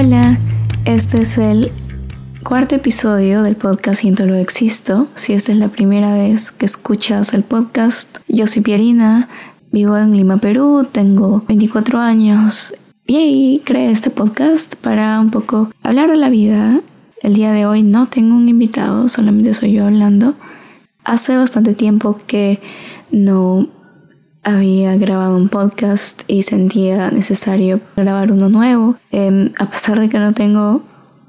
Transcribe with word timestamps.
Hola, 0.00 0.38
este 0.84 1.22
es 1.22 1.38
el 1.38 1.72
cuarto 2.44 2.76
episodio 2.76 3.42
del 3.42 3.56
podcast 3.56 4.00
Siento 4.02 4.26
lo 4.26 4.36
existo. 4.36 5.08
Si 5.16 5.32
esta 5.32 5.50
es 5.50 5.58
la 5.58 5.66
primera 5.66 6.14
vez 6.14 6.52
que 6.52 6.66
escuchas 6.66 7.34
el 7.34 7.42
podcast, 7.42 8.18
yo 8.28 8.46
soy 8.46 8.62
Pierina, 8.62 9.28
vivo 9.72 9.96
en 9.98 10.16
Lima, 10.16 10.36
Perú, 10.36 10.86
tengo 10.92 11.42
24 11.48 11.98
años 11.98 12.74
y 13.08 13.60
creé 13.64 13.90
este 13.90 14.10
podcast 14.10 14.76
para 14.76 15.18
un 15.18 15.32
poco 15.32 15.72
hablar 15.82 16.08
de 16.08 16.16
la 16.16 16.30
vida. 16.30 16.78
El 17.20 17.34
día 17.34 17.50
de 17.50 17.66
hoy 17.66 17.82
no 17.82 18.06
tengo 18.06 18.36
un 18.36 18.48
invitado, 18.48 19.08
solamente 19.08 19.52
soy 19.52 19.72
yo 19.72 19.86
hablando. 19.86 20.36
Hace 21.02 21.36
bastante 21.36 21.74
tiempo 21.74 22.20
que 22.28 22.60
no 23.10 23.68
había 24.48 24.96
grabado 24.96 25.36
un 25.36 25.48
podcast 25.48 26.22
y 26.26 26.42
sentía 26.42 27.10
necesario 27.10 27.80
grabar 27.96 28.32
uno 28.32 28.48
nuevo, 28.48 28.96
em, 29.10 29.52
a 29.58 29.66
pesar 29.66 30.00
de 30.00 30.08
que 30.08 30.18
no 30.18 30.32
tengo 30.32 30.82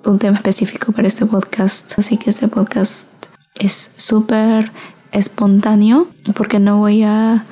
un 0.06 0.20
tema 0.20 0.38
específico 0.38 0.92
para 0.92 1.08
este 1.08 1.26
podcast. 1.26 1.98
Así 1.98 2.18
que 2.18 2.30
este 2.30 2.48
podcast 2.48 3.08
es 3.56 3.94
súper 3.98 4.72
espontáneo 5.12 6.08
porque 6.36 6.60
no 6.60 6.78
voy 6.78 7.04
a... 7.04 7.46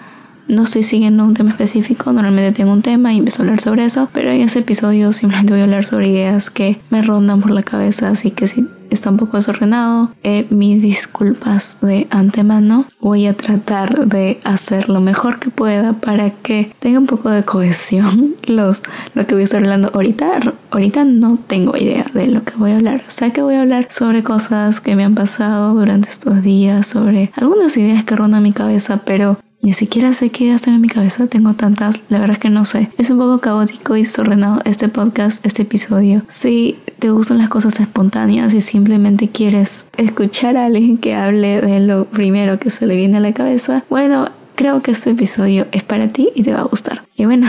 No 0.48 0.64
estoy 0.64 0.84
siguiendo 0.84 1.26
un 1.26 1.34
tema 1.34 1.52
específico, 1.52 2.14
normalmente 2.14 2.54
tengo 2.54 2.72
un 2.72 2.82
tema 2.82 3.12
y 3.14 3.18
empiezo 3.18 3.42
a 3.42 3.46
hablar 3.46 3.60
sobre 3.60 3.84
eso, 3.84 4.08
pero 4.14 4.32
en 4.32 4.40
ese 4.40 4.60
episodio 4.60 5.12
simplemente 5.12 5.52
voy 5.52 5.60
a 5.60 5.66
hablar 5.66 5.86
sobre 5.86 6.08
ideas 6.08 6.50
que 6.50 6.80
me 6.90 7.02
rondan 7.02 7.42
por 7.42 7.52
la 7.52 7.64
cabeza, 7.64 8.08
así 8.08 8.32
que 8.32 8.48
si 8.48 8.66
está 8.90 9.10
un 9.10 9.18
poco 9.18 9.38
desordenado. 9.38 10.12
Eh, 10.24 10.48
mis 10.50 10.82
disculpas 10.82 11.80
de 11.82 12.08
antemano. 12.10 12.86
Voy 13.00 13.28
a 13.28 13.34
tratar 13.34 14.08
de 14.08 14.40
hacer 14.44 14.90
lo 14.90 15.02
mejor 15.02 15.40
que 15.40 15.50
pueda 15.50 15.94
para 15.94 16.32
que 16.32 16.72
tenga 16.80 17.00
un 17.00 17.08
poco 17.08 17.30
de 17.30 17.44
cohesión 17.44 18.36
los, 18.48 18.84
lo 19.14 19.26
que 19.28 19.36
voy 19.36 19.42
a 19.42 19.46
estar 19.46 19.62
hablando 19.62 19.92
ahorita. 19.94 20.54
Ahorita 20.72 21.06
no 21.06 21.38
tengo 21.48 21.78
idea 21.78 22.06
de 22.14 22.28
lo 22.28 22.44
que 22.44 22.56
voy 22.56 22.72
a 22.72 22.76
hablar. 22.76 23.04
Sé 23.08 23.32
que 23.32 23.42
voy 23.42 23.56
a 23.56 23.62
hablar 23.62 23.88
sobre 23.90 24.24
cosas 24.24 24.80
que 24.80 24.96
me 24.96 25.04
han 25.04 25.16
pasado 25.16 25.74
durante 25.74 26.10
estos 26.10 26.42
días, 26.42 26.88
sobre 26.88 27.32
algunas 27.36 27.76
ideas 27.78 28.04
que 28.04 28.16
rondan 28.16 28.44
mi 28.44 28.52
cabeza, 28.52 29.02
pero 29.06 29.38
ni 29.62 29.74
siquiera 29.74 30.14
sé 30.14 30.30
qué 30.30 30.56
tengo 30.62 30.76
en 30.76 30.82
mi 30.82 30.88
cabeza, 30.88 31.28
tengo 31.28 31.54
tantas, 31.54 32.02
la 32.10 32.20
verdad 32.20 32.36
es 32.36 32.40
que 32.40 32.50
no 32.50 32.64
sé. 32.64 32.90
Es 32.98 33.10
un 33.10 33.18
poco 33.18 33.40
caótico 33.40 33.98
y 33.98 34.04
desordenado 34.04 34.62
este 34.66 34.88
podcast, 34.88 35.46
este 35.46 35.64
episodio. 35.64 36.22
Si 36.30 36.78
te 37.00 37.10
gustan 37.10 37.40
las 37.40 37.50
cosas 37.50 37.80
espontáneas 37.80 38.54
y 38.54 38.62
simplemente 38.62 39.30
quieres 39.30 39.88
escuchar 39.98 40.58
a 40.58 40.66
alguien 40.66 40.98
que 40.98 41.16
hable 41.16 41.62
de 41.62 41.80
lo 41.80 42.06
primero 42.06 42.60
que 42.60 42.70
se 42.70 42.86
le 42.86 42.96
viene 42.96 43.18
a 43.18 43.20
la 43.20 43.34
cabeza, 43.34 43.84
bueno, 43.90 44.30
creo 44.56 44.82
que 44.82 44.92
este 44.92 45.12
episodio 45.12 45.68
es 45.72 45.84
para 45.84 46.08
ti 46.08 46.30
y 46.36 46.44
te 46.44 46.54
va 46.54 46.62
a 46.62 46.64
gustar. 46.64 47.04
Y 47.16 47.26
bueno, 47.26 47.48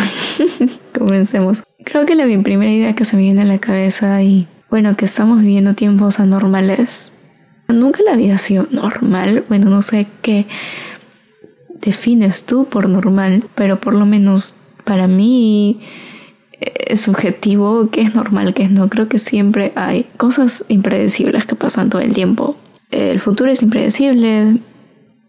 comencemos. 0.99 1.63
Creo 1.85 2.05
que 2.07 2.15
la 2.15 2.25
primera 2.43 2.71
idea 2.73 2.95
que 2.95 3.05
se 3.05 3.17
me 3.17 3.23
viene 3.23 3.43
a 3.43 3.47
la 3.47 3.59
cabeza 3.59 4.23
y 4.23 4.49
bueno, 4.71 4.97
que 4.97 5.05
estamos 5.05 5.41
viviendo 5.41 5.75
tiempos 5.75 6.21
anormales. 6.21 7.13
Nunca 7.69 8.01
la 8.03 8.17
vida 8.17 8.37
ha 8.37 8.39
sido 8.39 8.67
normal. 8.71 9.45
Bueno, 9.49 9.71
no 9.71 9.83
sé 9.83 10.07
qué 10.23 10.47
defines 11.81 12.45
tú 12.45 12.65
por 12.65 12.89
normal, 12.89 13.45
pero 13.55 13.79
por 13.81 13.95
lo 13.95 14.07
menos 14.07 14.55
para 14.85 15.07
mí 15.07 15.81
es 16.61 17.01
subjetivo, 17.01 17.89
que 17.91 18.03
es 18.03 18.15
normal, 18.15 18.55
que 18.55 18.65
es 18.65 18.71
no. 18.71 18.89
Creo 18.89 19.09
que 19.09 19.19
siempre 19.19 19.73
hay 19.77 20.07
cosas 20.17 20.65
impredecibles 20.69 21.47
que 21.47 21.55
pasan 21.55 21.91
todo 21.91 22.03
el 22.03 22.13
tiempo. 22.13 22.57
El 22.91 23.21
futuro 23.21 23.51
es 23.51 23.63
impredecible, 23.63 24.59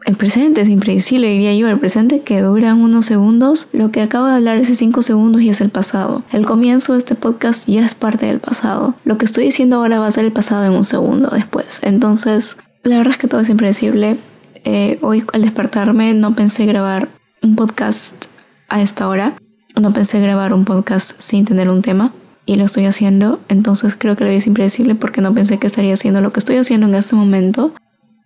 el 0.05 0.15
presente 0.15 0.61
es 0.61 0.69
impredecible, 0.69 1.29
diría 1.29 1.53
yo. 1.55 1.67
El 1.67 1.77
presente 1.77 2.21
que 2.21 2.41
dura 2.41 2.73
unos 2.73 3.05
segundos, 3.05 3.67
lo 3.73 3.91
que 3.91 4.01
acabo 4.01 4.27
de 4.27 4.35
hablar 4.35 4.57
es 4.57 4.75
cinco 4.77 5.01
segundos 5.01 5.41
y 5.41 5.49
es 5.49 5.61
el 5.61 5.69
pasado. 5.69 6.23
El 6.31 6.45
comienzo 6.45 6.93
de 6.93 6.99
este 6.99 7.15
podcast 7.15 7.67
ya 7.67 7.85
es 7.85 7.95
parte 7.95 8.25
del 8.25 8.39
pasado. 8.39 8.95
Lo 9.03 9.17
que 9.17 9.25
estoy 9.25 9.45
diciendo 9.45 9.77
ahora 9.77 9.99
va 9.99 10.07
a 10.07 10.11
ser 10.11 10.25
el 10.25 10.31
pasado 10.31 10.65
en 10.65 10.71
un 10.71 10.85
segundo 10.85 11.29
después. 11.29 11.79
Entonces, 11.83 12.57
la 12.83 12.97
verdad 12.97 13.13
es 13.13 13.19
que 13.19 13.27
todo 13.27 13.41
es 13.41 13.49
impredecible. 13.49 14.17
Eh, 14.63 14.99
hoy 15.01 15.23
al 15.33 15.41
despertarme 15.41 16.13
no 16.13 16.35
pensé 16.35 16.65
grabar 16.65 17.09
un 17.41 17.55
podcast 17.55 18.25
a 18.67 18.81
esta 18.81 19.07
hora. 19.07 19.35
No 19.75 19.93
pensé 19.93 20.19
grabar 20.19 20.53
un 20.53 20.65
podcast 20.65 21.19
sin 21.21 21.45
tener 21.45 21.69
un 21.69 21.81
tema 21.81 22.13
y 22.45 22.55
lo 22.55 22.65
estoy 22.65 22.85
haciendo. 22.85 23.39
Entonces 23.47 23.95
creo 23.97 24.15
que 24.15 24.23
vida 24.25 24.33
es 24.33 24.47
impredecible 24.47 24.95
porque 24.95 25.21
no 25.21 25.33
pensé 25.33 25.57
que 25.57 25.67
estaría 25.67 25.93
haciendo 25.93 26.21
lo 26.21 26.33
que 26.33 26.39
estoy 26.39 26.57
haciendo 26.57 26.87
en 26.87 26.95
este 26.95 27.15
momento. 27.15 27.73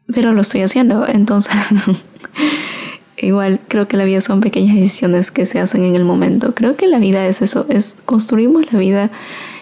Pero 0.07 0.33
lo 0.33 0.41
estoy 0.41 0.61
haciendo. 0.61 1.07
Entonces 1.07 1.53
igual 3.17 3.59
creo 3.67 3.87
que 3.87 3.97
la 3.97 4.05
vida 4.05 4.21
son 4.21 4.41
pequeñas 4.41 4.75
decisiones 4.75 5.31
que 5.31 5.45
se 5.45 5.59
hacen 5.59 5.83
en 5.83 5.95
el 5.95 6.05
momento. 6.05 6.55
Creo 6.55 6.75
que 6.75 6.87
la 6.87 6.99
vida 6.99 7.27
es 7.27 7.41
eso. 7.41 7.65
Es 7.69 7.95
construimos 8.05 8.71
la 8.71 8.79
vida 8.79 9.11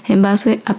en 0.07 0.21
base 0.21 0.61
a 0.65 0.75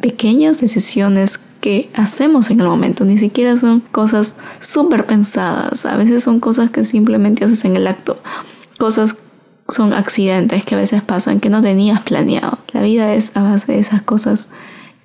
pequeñas 0.00 0.60
decisiones 0.60 1.40
que 1.62 1.88
hacemos 1.94 2.50
en 2.50 2.58
el 2.60 2.66
momento. 2.66 3.04
Ni 3.04 3.16
siquiera 3.16 3.56
son 3.56 3.80
cosas 3.80 4.36
súper 4.58 5.06
pensadas. 5.06 5.86
A 5.86 5.96
veces 5.96 6.24
son 6.24 6.40
cosas 6.40 6.70
que 6.70 6.82
simplemente 6.82 7.44
haces 7.44 7.64
en 7.64 7.76
el 7.76 7.86
acto. 7.86 8.18
Cosas 8.78 9.16
son 9.68 9.92
accidentes 9.92 10.64
que 10.64 10.74
a 10.74 10.78
veces 10.78 11.02
pasan 11.02 11.38
que 11.38 11.50
no 11.50 11.62
tenías 11.62 12.02
planeado. 12.02 12.58
La 12.72 12.82
vida 12.82 13.14
es 13.14 13.36
a 13.36 13.44
base 13.44 13.72
de 13.72 13.78
esas 13.78 14.02
cosas. 14.02 14.50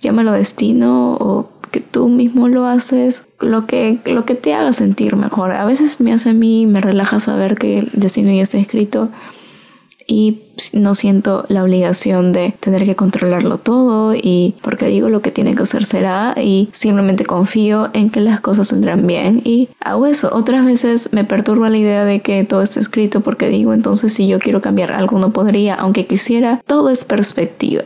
Llámalo 0.01 0.31
destino 0.31 1.13
o 1.19 1.47
que 1.69 1.79
tú 1.79 2.07
mismo 2.09 2.47
lo 2.47 2.65
haces, 2.65 3.29
lo 3.39 3.67
que, 3.67 3.99
lo 4.05 4.25
que 4.25 4.33
te 4.33 4.55
haga 4.55 4.73
sentir 4.73 5.15
mejor. 5.15 5.51
A 5.51 5.65
veces 5.65 6.01
me 6.01 6.11
hace 6.11 6.31
a 6.31 6.33
mí, 6.33 6.65
me 6.65 6.81
relaja 6.81 7.19
saber 7.19 7.55
que 7.55 7.79
el 7.79 7.91
destino 7.93 8.31
ya 8.31 8.41
está 8.41 8.57
escrito 8.57 9.09
y 10.07 10.39
no 10.71 10.95
siento 10.95 11.45
la 11.49 11.63
obligación 11.63 12.31
de 12.31 12.53
tener 12.61 12.85
que 12.85 12.95
controlarlo 12.95 13.57
todo 13.57 14.15
y 14.15 14.55
porque 14.63 14.87
digo 14.87 15.09
lo 15.09 15.21
que 15.21 15.31
tiene 15.31 15.53
que 15.53 15.63
hacer 15.63 15.83
será 15.83 16.33
y 16.41 16.69
simplemente 16.71 17.25
confío 17.25 17.89
en 17.93 18.09
que 18.09 18.21
las 18.21 18.39
cosas 18.39 18.69
saldrán 18.69 19.05
bien 19.05 19.41
y 19.43 19.67
hago 19.81 20.05
eso. 20.05 20.29
Otras 20.33 20.65
veces 20.65 21.11
me 21.11 21.25
perturba 21.25 21.69
la 21.69 21.77
idea 21.77 22.05
de 22.05 22.21
que 22.21 22.45
todo 22.45 22.61
está 22.61 22.79
escrito 22.79 23.19
porque 23.19 23.49
digo 23.49 23.73
entonces 23.73 24.13
si 24.13 24.27
yo 24.27 24.39
quiero 24.39 24.61
cambiar 24.61 24.93
algo 24.93 25.19
no 25.19 25.33
podría, 25.33 25.75
aunque 25.75 26.07
quisiera, 26.07 26.61
todo 26.65 26.89
es 26.89 27.03
perspectiva. 27.03 27.83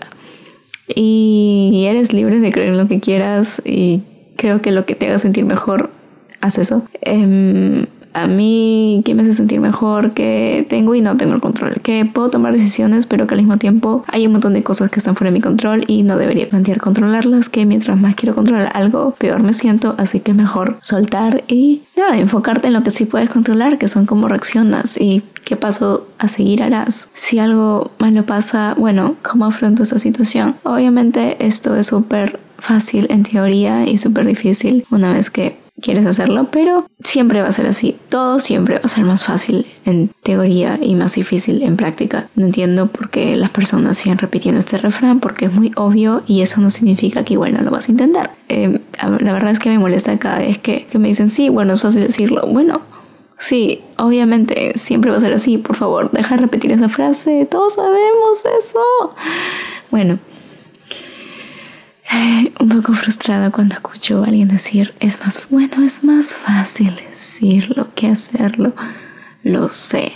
Y 0.94 1.86
eres 1.88 2.14
libre 2.14 2.40
de 2.40 2.52
creer 2.52 2.70
en 2.70 2.78
lo 2.78 2.88
que 2.88 3.00
quieras 3.00 3.62
y 3.66 4.03
creo 4.38 4.62
que 4.62 4.72
lo 4.72 4.86
que 4.86 4.94
te 4.94 5.08
haga 5.08 5.20
sentir 5.20 5.46
mejor, 5.46 5.90
haz 6.40 6.58
eso. 6.58 6.84
Em, 7.02 7.88
a 8.14 8.28
mí 8.28 9.02
que 9.06 9.16
me 9.16 9.24
hace 9.24 9.34
sentir 9.34 9.60
mejor, 9.60 10.12
que 10.12 10.66
tengo 10.70 10.96
y 10.96 11.02
no 11.02 11.18
tengo 11.18 11.34
el 11.34 11.42
control, 11.42 11.82
que 11.82 12.06
puedo 12.06 12.30
tomar 12.30 12.54
decisiones, 12.54 13.06
pero 13.06 13.28
que 13.28 13.36
al 13.36 13.42
mismo 13.42 13.58
tiempo 13.58 14.04
hay 14.08 14.26
un 14.26 14.34
montón 14.34 14.54
de 14.54 14.64
cosas 14.64 14.92
que 14.92 15.00
están 15.00 15.16
fuera 15.16 15.32
de 15.32 15.38
mi 15.38 15.42
control 15.42 15.84
y 15.88 16.04
no 16.04 16.18
debería 16.18 16.50
plantear 16.50 16.80
controlarlas, 16.80 17.50
que 17.50 17.66
mientras 17.66 18.00
más 18.00 18.16
quiero 18.16 18.36
controlar 18.36 18.72
algo, 18.74 19.16
peor 19.18 19.44
me 19.44 19.54
siento, 19.54 19.96
así 19.98 20.20
que 20.20 20.34
mejor 20.34 20.78
soltar 20.82 21.44
y 21.48 21.84
nada, 21.98 22.18
enfocarte 22.18 22.68
en 22.68 22.74
lo 22.74 22.84
que 22.84 22.92
sí 22.92 23.06
puedes 23.06 23.30
controlar, 23.30 23.78
que 23.78 23.88
son 23.88 24.06
cómo 24.06 24.28
reaccionas 24.28 25.00
y 25.00 25.24
qué 25.46 25.56
paso 25.56 26.08
a 26.18 26.28
seguir 26.28 26.64
harás. 26.64 27.12
Si 27.14 27.40
algo 27.40 27.92
malo 28.00 28.26
pasa, 28.26 28.76
bueno, 28.78 29.16
¿cómo 29.22 29.46
afronto 29.46 29.84
esa 29.84 30.00
situación? 30.00 30.56
Obviamente 30.64 31.46
esto 31.46 31.76
es 31.76 31.88
súper 31.88 32.40
fácil 32.58 33.08
en 33.10 33.24
teoría 33.24 33.88
y 33.88 33.98
súper 33.98 34.26
difícil 34.26 34.86
una 34.92 35.14
vez 35.14 35.30
que 35.30 35.61
quieres 35.81 36.06
hacerlo, 36.06 36.47
pero 36.52 36.86
siempre 37.03 37.42
va 37.42 37.50
a 37.50 37.52
ser 37.52 37.66
así. 37.66 37.96
Todo 38.09 38.40
siempre 38.40 38.75
va 38.75 38.81
a 38.84 38.88
ser 38.88 39.03
más 39.03 39.25
fácil 39.25 39.66
en 39.86 40.12
teoría 40.24 40.80
y 40.81 40.96
más 40.96 41.16
difícil 41.16 41.62
en 41.64 41.75
práctica. 41.75 42.30
No 42.36 42.46
entiendo 42.46 42.88
por 42.88 43.09
qué 43.09 43.36
las 43.36 43.50
personas 43.50 43.97
siguen 43.97 44.18
repitiendo 44.18 44.59
este 44.59 44.78
refrán, 44.78 45.20
porque 45.20 45.46
es 45.46 45.53
muy 45.53 45.72
obvio 45.75 46.24
y 46.28 46.41
eso 46.41 46.62
no 46.62 46.70
significa 46.70 47.25
que 47.25 47.34
igual 47.34 47.53
no 47.53 47.62
lo 47.62 47.72
vas 47.72 47.90
a 47.90 47.91
intentar. 47.91 48.31
Eh, 48.47 48.80
la 49.20 49.34
verdad 49.34 49.52
es 49.52 49.59
que 49.59 49.70
me 49.70 49.80
molesta 49.80 50.18
cada 50.18 50.40
vez 50.40 50.58
que, 50.59 50.86
que 50.86 51.00
me 51.00 51.08
dicen, 51.08 51.30
sí, 51.30 51.50
bueno, 51.50 51.74
es 51.74 51.81
fácil 51.81 52.02
decirlo. 52.02 52.47
Bueno, 52.47 52.81
Sí, 53.41 53.81
obviamente 53.97 54.74
siempre 54.75 55.09
va 55.09 55.18
a 55.18 55.20
ser 55.20 55.34
así, 55.34 55.58
por 55.58 55.75
favor, 55.75 56.12
deja 56.12 56.35
de 56.35 56.41
repetir 56.41 56.72
esa 56.73 56.90
frase, 56.90 57.47
todos 57.50 57.73
sabemos 57.73 58.44
eso. 58.59 59.16
Bueno, 59.90 60.20
un 62.59 62.69
poco 62.69 62.93
frustrada 62.93 63.52
cuando 63.52 63.75
escucho 63.75 64.23
a 64.23 64.28
alguien 64.28 64.47
decir, 64.47 64.93
es 64.99 65.19
más 65.19 65.43
bueno, 65.49 65.84
es 65.84 66.03
más 66.03 66.34
fácil 66.34 66.96
decirlo 67.09 67.87
que 67.96 68.08
hacerlo. 68.08 68.73
Lo 69.43 69.69
sé, 69.69 70.13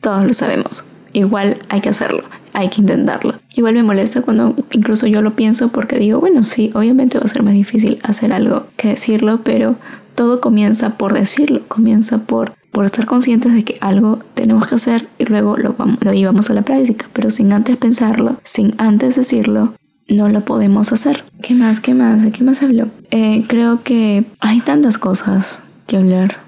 todos 0.00 0.26
lo 0.26 0.34
sabemos. 0.34 0.84
Igual 1.12 1.58
hay 1.68 1.80
que 1.80 1.88
hacerlo, 1.88 2.24
hay 2.52 2.68
que 2.68 2.80
intentarlo. 2.80 3.36
Igual 3.54 3.74
me 3.74 3.82
molesta 3.82 4.22
cuando 4.22 4.54
incluso 4.70 5.06
yo 5.06 5.22
lo 5.22 5.34
pienso 5.34 5.68
porque 5.68 5.98
digo, 5.98 6.20
bueno, 6.20 6.42
sí, 6.42 6.70
obviamente 6.74 7.18
va 7.18 7.24
a 7.24 7.28
ser 7.28 7.42
más 7.42 7.54
difícil 7.54 7.98
hacer 8.02 8.32
algo 8.32 8.66
que 8.76 8.88
decirlo, 8.88 9.40
pero 9.42 9.76
todo 10.14 10.40
comienza 10.40 10.96
por 10.96 11.14
decirlo, 11.14 11.62
comienza 11.68 12.18
por, 12.18 12.54
por 12.70 12.84
estar 12.84 13.06
conscientes 13.06 13.54
de 13.54 13.64
que 13.64 13.78
algo 13.80 14.20
tenemos 14.34 14.66
que 14.66 14.74
hacer 14.74 15.08
y 15.18 15.24
luego 15.24 15.56
lo, 15.56 15.74
vamos, 15.74 15.98
lo 16.00 16.12
llevamos 16.12 16.50
a 16.50 16.54
la 16.54 16.62
práctica, 16.62 17.06
pero 17.12 17.30
sin 17.30 17.52
antes 17.52 17.76
pensarlo, 17.76 18.36
sin 18.44 18.74
antes 18.78 19.16
decirlo, 19.16 19.74
no 20.08 20.28
lo 20.28 20.42
podemos 20.42 20.92
hacer. 20.92 21.24
¿Qué 21.42 21.54
más? 21.54 21.80
¿Qué 21.80 21.94
más? 21.94 22.22
¿De 22.22 22.32
qué 22.32 22.44
más 22.44 22.62
hablo? 22.62 22.88
Eh, 23.10 23.44
creo 23.48 23.82
que 23.82 24.24
hay 24.40 24.60
tantas 24.60 24.98
cosas 24.98 25.60
que 25.86 25.96
hablar 25.96 26.38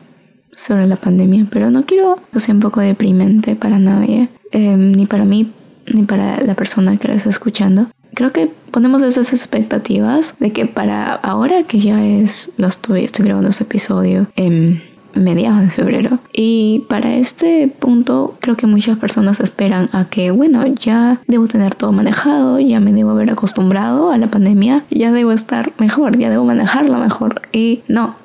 sobre 0.53 0.87
la 0.87 0.97
pandemia, 0.97 1.47
pero 1.51 1.71
no 1.71 1.85
quiero 1.85 2.19
que 2.33 2.53
un 2.53 2.61
poco 2.61 2.81
deprimente 2.81 3.55
para 3.57 3.79
nadie, 3.79 4.29
eh, 4.53 4.77
ni 4.77 5.07
para 5.07 5.25
mí, 5.25 5.53
ni 5.87 6.03
para 6.03 6.41
la 6.41 6.55
persona 6.55 6.97
que 6.97 7.09
lo 7.09 7.15
está 7.15 7.31
escuchando. 7.31 7.89
creo 8.15 8.33
que 8.33 8.51
ponemos 8.73 9.01
esas 9.03 9.33
expectativas 9.33 10.35
de 10.41 10.51
que 10.51 10.67
para 10.67 11.15
ahora 11.15 11.63
que 11.63 11.79
ya 11.79 12.05
es, 12.05 12.55
lo 12.59 12.67
estoy, 12.67 13.05
estoy 13.05 13.25
grabando 13.25 13.51
este 13.51 13.65
episodio 13.65 14.27
en 14.35 14.83
mediados 15.21 15.61
de 15.61 15.71
febrero. 15.71 16.19
Y 16.33 16.85
para 16.89 17.17
este 17.17 17.69
punto 17.69 18.37
creo 18.41 18.57
que 18.57 18.67
muchas 18.67 18.99
personas 18.99 19.41
esperan 19.41 19.89
a 19.93 20.07
que, 20.07 20.31
bueno, 20.31 20.67
ya 20.67 21.21
debo 21.27 21.47
tener 21.47 21.75
todo 21.75 21.93
manejado, 21.93 22.59
ya 22.61 22.81
me 22.81 22.93
debo 22.93 23.11
haber 23.11 23.31
acostumbrado 23.31 24.11
a 24.11 24.19
la 24.19 24.29
pandemia, 24.29 24.85
ya 24.91 25.13
debo 25.13 25.33
estar 25.33 25.73
mejor, 25.79 26.19
ya 26.19 26.31
debo 26.31 26.45
manejarla 26.45 26.99
mejor. 26.99 27.43
Y 27.53 27.83
no, 27.89 28.17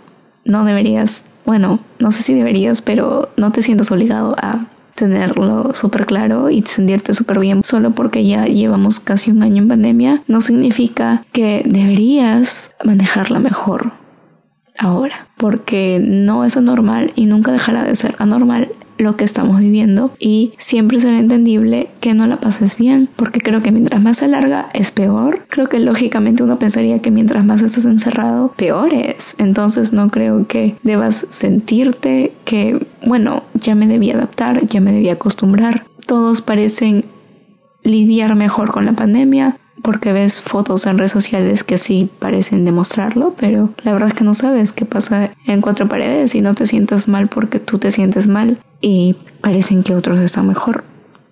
no 0.46 0.66
deberías, 0.66 1.26
bueno, 1.46 1.80
no 2.00 2.12
sé 2.12 2.24
si 2.24 2.34
deberías, 2.34 2.82
pero 2.82 3.30
no 3.38 3.52
te 3.52 3.62
sientas 3.62 3.92
obligado 3.92 4.36
a 4.38 4.66
tenerlo 4.96 5.74
súper 5.74 6.06
claro 6.06 6.50
y 6.50 6.62
sentirte 6.62 7.14
súper 7.14 7.40
bien 7.40 7.64
solo 7.64 7.92
porque 7.92 8.26
ya 8.26 8.46
llevamos 8.46 9.00
casi 9.00 9.32
un 9.32 9.42
año 9.42 9.64
en 9.64 9.68
pandemia 9.68 10.22
no 10.28 10.40
significa 10.42 11.24
que 11.32 11.64
deberías 11.66 12.76
manejarla 12.84 13.40
mejor 13.40 14.03
ahora, 14.78 15.28
porque 15.38 16.00
no 16.04 16.46
es 16.46 16.58
anormal 16.58 17.12
y 17.16 17.26
nunca 17.26 17.52
dejará 17.52 17.84
de 17.84 17.96
ser 17.96 18.16
anormal 18.20 18.70
lo 18.98 19.18
que 19.18 19.24
estamos 19.24 19.60
viviendo 19.60 20.12
y 20.20 20.54
siempre 20.58 21.00
será 21.00 21.20
entendible 21.20 21.90
que 22.00 22.14
no 22.14 22.28
la 22.28 22.38
pases 22.38 22.78
bien, 22.78 23.10
porque 23.16 23.42
creo 23.42 23.62
que 23.62 23.72
mientras 23.72 24.02
más 24.02 24.18
se 24.18 24.26
alarga 24.26 24.70
es 24.74 24.92
peor. 24.92 25.46
Creo 25.50 25.68
que 25.68 25.80
lógicamente 25.80 26.44
uno 26.44 26.60
pensaría 26.60 27.00
que 27.00 27.12
mientras 27.12 27.46
más 27.46 27.62
estás 27.62 27.86
encerrado, 27.86 28.54
peor 28.56 28.94
es. 28.94 29.36
Entonces 29.40 29.94
no 29.94 30.10
creo 30.10 30.48
que 30.48 30.76
debas 30.84 31.26
sentirte 31.30 32.34
que, 32.46 32.86
bueno, 33.06 33.44
ya 33.56 33.76
me 33.76 33.88
debía 33.88 34.16
adaptar, 34.16 34.66
ya 34.68 34.80
me 34.80 34.94
debía 34.94 35.14
acostumbrar. 35.14 35.86
Todos 36.06 36.42
parecen 36.42 37.06
lidiar 37.84 38.36
mejor 38.36 38.72
con 38.72 38.86
la 38.86 38.94
pandemia, 38.94 39.58
porque 39.84 40.14
ves 40.14 40.42
fotos 40.42 40.88
en 40.88 40.98
redes 40.98 41.12
sociales 41.12 41.64
que 41.64 41.78
sí 41.78 42.10
parecen 42.20 42.66
demostrarlo, 42.66 43.36
pero 43.38 43.70
la 43.84 43.92
verdad 43.92 44.10
es 44.10 44.16
que 44.16 44.24
no 44.24 44.34
sabes 44.34 44.72
qué 44.72 44.86
pasa 44.86 45.30
en 45.46 45.62
cuatro 45.62 45.88
paredes 45.88 46.34
y 46.34 46.42
no 46.42 46.56
te 46.56 46.66
sientas 46.66 47.08
mal 47.08 47.28
porque 47.28 47.60
tú 47.60 47.78
te 47.78 47.92
sientes 47.92 48.28
mal 48.28 48.58
y 48.82 49.16
parecen 49.42 49.84
que 49.84 49.94
otros 49.94 50.20
están 50.20 50.48
mejor. 50.48 50.86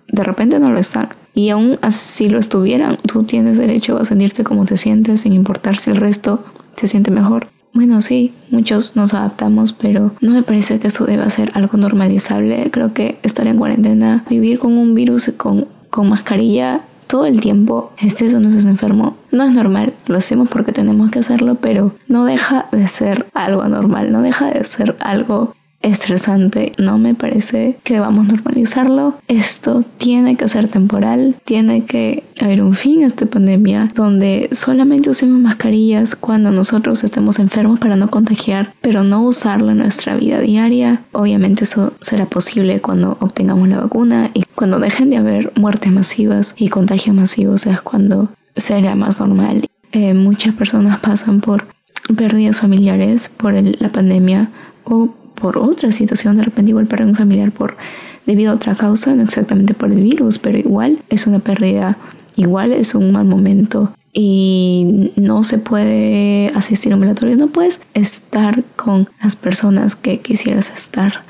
De 0.08 0.22
repente 0.22 0.60
no 0.60 0.70
lo 0.70 0.78
están. 0.78 1.08
Y 1.34 1.48
aún 1.48 1.78
así 1.80 2.28
lo 2.28 2.38
estuvieran, 2.38 2.98
tú 3.06 3.24
tienes 3.24 3.56
derecho 3.56 3.96
a 3.96 4.04
sentirte 4.04 4.44
como 4.44 4.66
te 4.66 4.76
sientes 4.76 5.22
sin 5.22 5.32
importar 5.32 5.78
si 5.78 5.90
el 5.90 5.96
resto 5.96 6.44
se 6.76 6.86
siente 6.86 7.10
mejor. 7.10 7.48
Bueno, 7.72 8.02
sí, 8.02 8.34
muchos 8.50 8.96
nos 8.96 9.14
adaptamos, 9.14 9.72
pero 9.72 10.12
no 10.20 10.32
me 10.32 10.42
parece 10.42 10.78
que 10.78 10.88
esto 10.88 11.06
deba 11.06 11.30
ser 11.30 11.50
algo 11.54 11.78
normalizable. 11.78 12.68
Creo 12.70 12.92
que 12.92 13.18
estar 13.22 13.46
en 13.46 13.56
cuarentena, 13.56 14.26
vivir 14.28 14.58
con 14.58 14.76
un 14.76 14.94
virus 14.94 15.32
con, 15.38 15.68
con 15.88 16.10
mascarilla 16.10 16.82
todo 17.12 17.26
el 17.26 17.42
tiempo 17.42 17.92
estés 17.98 18.32
o 18.32 18.40
no 18.40 18.48
estés 18.48 18.64
enfermo. 18.64 19.18
No 19.32 19.44
es 19.44 19.52
normal, 19.52 19.92
lo 20.06 20.16
hacemos 20.16 20.48
porque 20.48 20.72
tenemos 20.72 21.10
que 21.10 21.18
hacerlo, 21.18 21.56
pero 21.56 21.94
no 22.08 22.24
deja 22.24 22.68
de 22.72 22.88
ser 22.88 23.26
algo 23.34 23.60
anormal, 23.60 24.10
no 24.10 24.22
deja 24.22 24.50
de 24.50 24.64
ser 24.64 24.96
algo 24.98 25.54
estresante. 25.82 26.72
No 26.78 26.98
me 26.98 27.14
parece 27.14 27.76
que 27.84 27.94
debamos 27.94 28.26
normalizarlo. 28.26 29.14
Esto 29.28 29.84
tiene 29.98 30.36
que 30.36 30.48
ser 30.48 30.68
temporal, 30.68 31.36
tiene 31.44 31.84
que 31.84 32.24
haber 32.40 32.62
un 32.62 32.74
fin 32.74 33.02
a 33.02 33.06
esta 33.06 33.26
pandemia 33.26 33.90
donde 33.94 34.48
solamente 34.52 35.10
usemos 35.10 35.40
mascarillas 35.40 36.16
cuando 36.16 36.50
nosotros 36.50 37.04
estemos 37.04 37.38
enfermos 37.38 37.78
para 37.78 37.96
no 37.96 38.10
contagiar, 38.10 38.72
pero 38.80 39.04
no 39.04 39.22
usarla 39.22 39.72
en 39.72 39.78
nuestra 39.78 40.16
vida 40.16 40.40
diaria. 40.40 41.02
Obviamente 41.12 41.64
eso 41.64 41.92
será 42.00 42.26
posible 42.26 42.80
cuando 42.80 43.16
obtengamos 43.20 43.68
la 43.68 43.80
vacuna 43.80 44.30
y 44.34 44.44
cuando 44.54 44.78
dejen 44.78 45.10
de 45.10 45.16
haber 45.16 45.52
muertes 45.56 45.92
masivas 45.92 46.54
y 46.56 46.68
contagios 46.68 47.14
masivos 47.14 47.66
es 47.66 47.80
cuando 47.80 48.28
será 48.56 48.94
más 48.94 49.20
normal. 49.20 49.66
Eh, 49.92 50.14
muchas 50.14 50.54
personas 50.54 51.00
pasan 51.00 51.40
por 51.40 51.66
pérdidas 52.16 52.60
familiares 52.60 53.28
por 53.28 53.54
la 53.54 53.88
pandemia 53.88 54.50
o 54.84 55.14
por 55.42 55.58
otra 55.58 55.90
situación, 55.90 56.36
de 56.36 56.44
repente 56.44 56.70
igual 56.70 56.86
perder 56.86 57.08
un 57.08 57.16
familiar 57.16 57.50
por 57.50 57.76
debido 58.26 58.52
a 58.52 58.54
otra 58.54 58.76
causa, 58.76 59.14
no 59.16 59.24
exactamente 59.24 59.74
por 59.74 59.90
el 59.90 60.00
virus, 60.00 60.38
pero 60.38 60.56
igual 60.56 61.00
es 61.10 61.26
una 61.26 61.40
pérdida, 61.40 61.98
igual 62.36 62.72
es 62.72 62.94
un 62.94 63.10
mal 63.10 63.26
momento. 63.26 63.92
Y 64.12 65.10
no 65.16 65.42
se 65.42 65.58
puede 65.58 66.52
asistir 66.54 66.92
a 66.92 66.94
un 66.94 67.00
velatorio, 67.00 67.36
no 67.36 67.48
puedes 67.48 67.80
estar 67.92 68.62
con 68.76 69.08
las 69.20 69.34
personas 69.34 69.96
que 69.96 70.20
quisieras 70.20 70.70
estar 70.70 71.24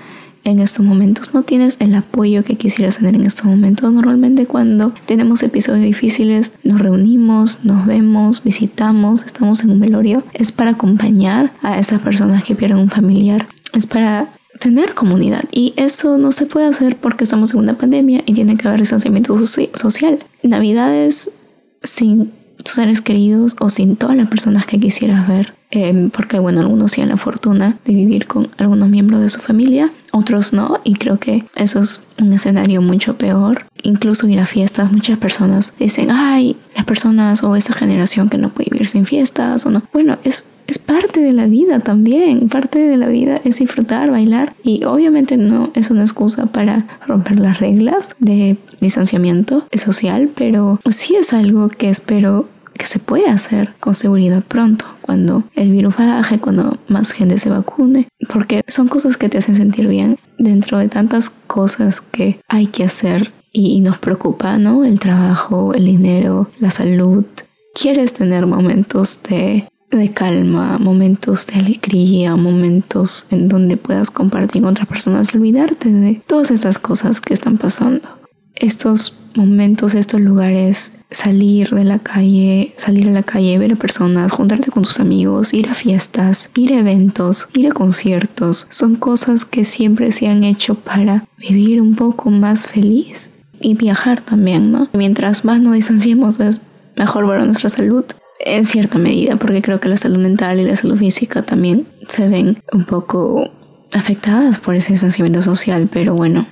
en 0.44 0.58
estos 0.58 0.84
momentos, 0.84 1.34
no 1.34 1.44
tienes 1.44 1.76
el 1.80 1.94
apoyo 1.94 2.42
que 2.44 2.56
quisieras 2.56 2.98
tener 2.98 3.14
en 3.14 3.24
estos 3.24 3.46
momentos. 3.46 3.90
Normalmente 3.92 4.46
cuando 4.46 4.92
tenemos 5.06 5.42
episodios 5.42 5.84
difíciles 5.84 6.54
nos 6.64 6.80
reunimos, 6.80 7.60
nos 7.62 7.86
vemos, 7.86 8.42
visitamos, 8.42 9.22
estamos 9.22 9.62
en 9.62 9.70
un 9.70 9.80
velorio, 9.80 10.24
es 10.34 10.52
para 10.52 10.72
acompañar 10.72 11.52
a 11.62 11.78
esas 11.78 12.02
personas 12.02 12.42
que 12.44 12.56
pierden 12.56 12.78
un 12.78 12.90
familiar 12.90 13.46
es 13.72 13.86
para 13.86 14.28
tener 14.58 14.94
comunidad 14.94 15.44
y 15.50 15.72
eso 15.76 16.18
no 16.18 16.30
se 16.30 16.46
puede 16.46 16.66
hacer 16.66 16.96
porque 16.96 17.24
estamos 17.24 17.52
en 17.52 17.60
una 17.60 17.74
pandemia 17.74 18.22
y 18.26 18.34
tiene 18.34 18.56
que 18.56 18.68
haber 18.68 18.80
distanciamiento 18.80 19.36
social. 19.74 20.18
Navidades 20.42 21.30
sin 21.82 22.30
tus 22.62 22.74
seres 22.74 23.00
queridos 23.00 23.56
o 23.58 23.70
sin 23.70 23.96
todas 23.96 24.16
las 24.16 24.28
personas 24.28 24.66
que 24.66 24.78
quisieras 24.78 25.26
ver, 25.26 25.54
em, 25.70 26.10
porque 26.10 26.38
bueno, 26.38 26.60
algunos 26.60 26.92
tienen 26.92 27.10
la 27.10 27.16
fortuna 27.16 27.78
de 27.84 27.92
vivir 27.92 28.26
con 28.26 28.48
algunos 28.58 28.88
miembros 28.88 29.20
de 29.20 29.30
su 29.30 29.40
familia, 29.40 29.90
otros 30.12 30.52
no, 30.52 30.78
y 30.84 30.94
creo 30.94 31.18
que 31.18 31.44
eso 31.56 31.80
es 31.80 32.00
un 32.20 32.32
escenario 32.32 32.82
mucho 32.82 33.16
peor. 33.16 33.66
Incluso 33.82 34.28
ir 34.28 34.38
a 34.38 34.46
fiestas, 34.46 34.92
muchas 34.92 35.18
personas 35.18 35.74
dicen, 35.78 36.10
ay, 36.10 36.56
las 36.76 36.84
personas 36.84 37.42
o 37.42 37.56
esa 37.56 37.72
generación 37.72 38.28
que 38.28 38.38
no 38.38 38.50
puede 38.50 38.68
vivir 38.70 38.86
sin 38.86 39.06
fiestas 39.06 39.66
o 39.66 39.70
no. 39.70 39.82
Bueno, 39.92 40.18
es 40.22 40.46
es 40.66 40.78
parte 40.78 41.20
de 41.20 41.32
la 41.32 41.46
vida 41.46 41.80
también. 41.80 42.48
Parte 42.48 42.78
de 42.78 42.96
la 42.96 43.08
vida 43.08 43.40
es 43.44 43.58
disfrutar, 43.58 44.10
bailar 44.10 44.54
y 44.62 44.84
obviamente 44.84 45.36
no 45.36 45.70
es 45.74 45.90
una 45.90 46.02
excusa 46.02 46.46
para 46.46 46.86
romper 47.06 47.38
las 47.38 47.60
reglas 47.60 48.14
de 48.18 48.56
distanciamiento 48.80 49.66
social, 49.74 50.30
pero 50.34 50.78
sí 50.90 51.16
es 51.16 51.32
algo 51.32 51.68
que 51.68 51.88
espero 51.88 52.48
que 52.74 52.86
se 52.86 52.98
puede 52.98 53.28
hacer 53.28 53.74
con 53.80 53.94
seguridad 53.94 54.42
pronto, 54.42 54.86
cuando 55.02 55.44
el 55.54 55.70
virus 55.70 55.96
baje, 55.96 56.38
cuando 56.38 56.78
más 56.88 57.12
gente 57.12 57.38
se 57.38 57.50
vacune, 57.50 58.08
porque 58.32 58.62
son 58.66 58.88
cosas 58.88 59.16
que 59.16 59.28
te 59.28 59.38
hacen 59.38 59.54
sentir 59.54 59.86
bien 59.88 60.18
dentro 60.38 60.78
de 60.78 60.88
tantas 60.88 61.30
cosas 61.30 62.00
que 62.00 62.40
hay 62.48 62.66
que 62.66 62.84
hacer 62.84 63.30
y 63.52 63.80
nos 63.80 63.98
preocupa, 63.98 64.56
¿no? 64.58 64.84
El 64.84 64.98
trabajo, 64.98 65.74
el 65.74 65.84
dinero, 65.84 66.48
la 66.58 66.70
salud. 66.70 67.24
Quieres 67.74 68.14
tener 68.14 68.46
momentos 68.46 69.22
de 69.28 69.68
de 69.96 70.12
calma, 70.12 70.78
momentos 70.78 71.46
de 71.46 71.60
alegría, 71.60 72.36
momentos 72.36 73.26
en 73.30 73.48
donde 73.48 73.76
puedas 73.76 74.10
compartir 74.10 74.62
con 74.62 74.72
otras 74.72 74.88
personas 74.88 75.28
olvidarte 75.34 75.90
de 75.90 76.20
todas 76.26 76.50
estas 76.50 76.78
cosas 76.78 77.20
que 77.20 77.34
están 77.34 77.58
pasando. 77.58 78.08
Estos 78.54 79.16
momentos, 79.34 79.94
estos 79.94 80.20
lugares, 80.20 80.94
salir 81.10 81.70
de 81.70 81.84
la 81.84 81.98
calle, 81.98 82.74
salir 82.76 83.08
a 83.08 83.12
la 83.12 83.22
calle, 83.22 83.58
ver 83.58 83.72
a 83.72 83.76
personas, 83.76 84.32
juntarte 84.32 84.70
con 84.70 84.82
tus 84.82 85.00
amigos, 85.00 85.54
ir 85.54 85.68
a 85.68 85.74
fiestas, 85.74 86.50
ir 86.54 86.72
a 86.72 86.80
eventos, 86.80 87.48
ir 87.54 87.68
a 87.68 87.72
conciertos, 87.72 88.66
son 88.68 88.96
cosas 88.96 89.44
que 89.44 89.64
siempre 89.64 90.12
se 90.12 90.28
han 90.28 90.44
hecho 90.44 90.74
para 90.74 91.26
vivir 91.38 91.80
un 91.80 91.96
poco 91.96 92.30
más 92.30 92.66
feliz 92.66 93.38
y 93.60 93.74
viajar 93.74 94.20
también, 94.20 94.72
¿no? 94.72 94.88
Mientras 94.92 95.44
más 95.44 95.60
nos 95.60 95.74
distanciemos 95.74 96.40
es 96.40 96.60
mejor 96.96 97.26
para 97.26 97.44
nuestra 97.44 97.68
salud 97.68 98.04
en 98.44 98.64
cierta 98.64 98.98
medida, 98.98 99.36
porque 99.36 99.62
creo 99.62 99.80
que 99.80 99.88
la 99.88 99.96
salud 99.96 100.18
mental 100.18 100.60
y 100.60 100.64
la 100.64 100.76
salud 100.76 100.98
física 100.98 101.42
también 101.42 101.86
se 102.08 102.28
ven 102.28 102.58
un 102.72 102.84
poco 102.84 103.50
afectadas 103.92 104.58
por 104.58 104.74
ese 104.74 104.92
distanciamiento 104.92 105.42
social, 105.42 105.88
pero 105.92 106.14
bueno, 106.14 106.46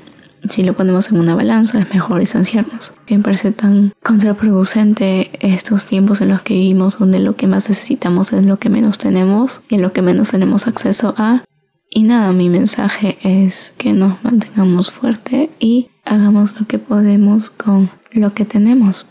si 0.48 0.62
lo 0.62 0.72
ponemos 0.72 1.10
en 1.10 1.18
una 1.18 1.34
balanza 1.34 1.78
es 1.78 1.92
mejor 1.92 2.20
distanciarnos. 2.20 2.94
Me 3.08 3.18
parece 3.18 3.52
tan 3.52 3.92
contraproducente 4.02 5.30
estos 5.40 5.86
tiempos 5.86 6.20
en 6.20 6.28
los 6.28 6.42
que 6.42 6.54
vivimos 6.54 6.98
donde 6.98 7.18
lo 7.18 7.36
que 7.36 7.46
más 7.46 7.68
necesitamos 7.68 8.32
es 8.32 8.44
lo 8.44 8.58
que 8.58 8.70
menos 8.70 8.98
tenemos 8.98 9.62
y 9.68 9.74
en 9.74 9.82
lo 9.82 9.92
que 9.92 10.02
menos 10.02 10.30
tenemos 10.30 10.66
acceso 10.66 11.14
a. 11.18 11.44
Y 11.90 12.04
nada, 12.04 12.32
mi 12.32 12.48
mensaje 12.48 13.18
es 13.22 13.74
que 13.76 13.92
nos 13.92 14.22
mantengamos 14.22 14.90
fuerte 14.90 15.50
y 15.58 15.88
hagamos 16.04 16.58
lo 16.58 16.66
que 16.66 16.78
podemos 16.78 17.50
con 17.50 17.90
lo 18.12 18.32
que 18.32 18.44
tenemos 18.44 19.06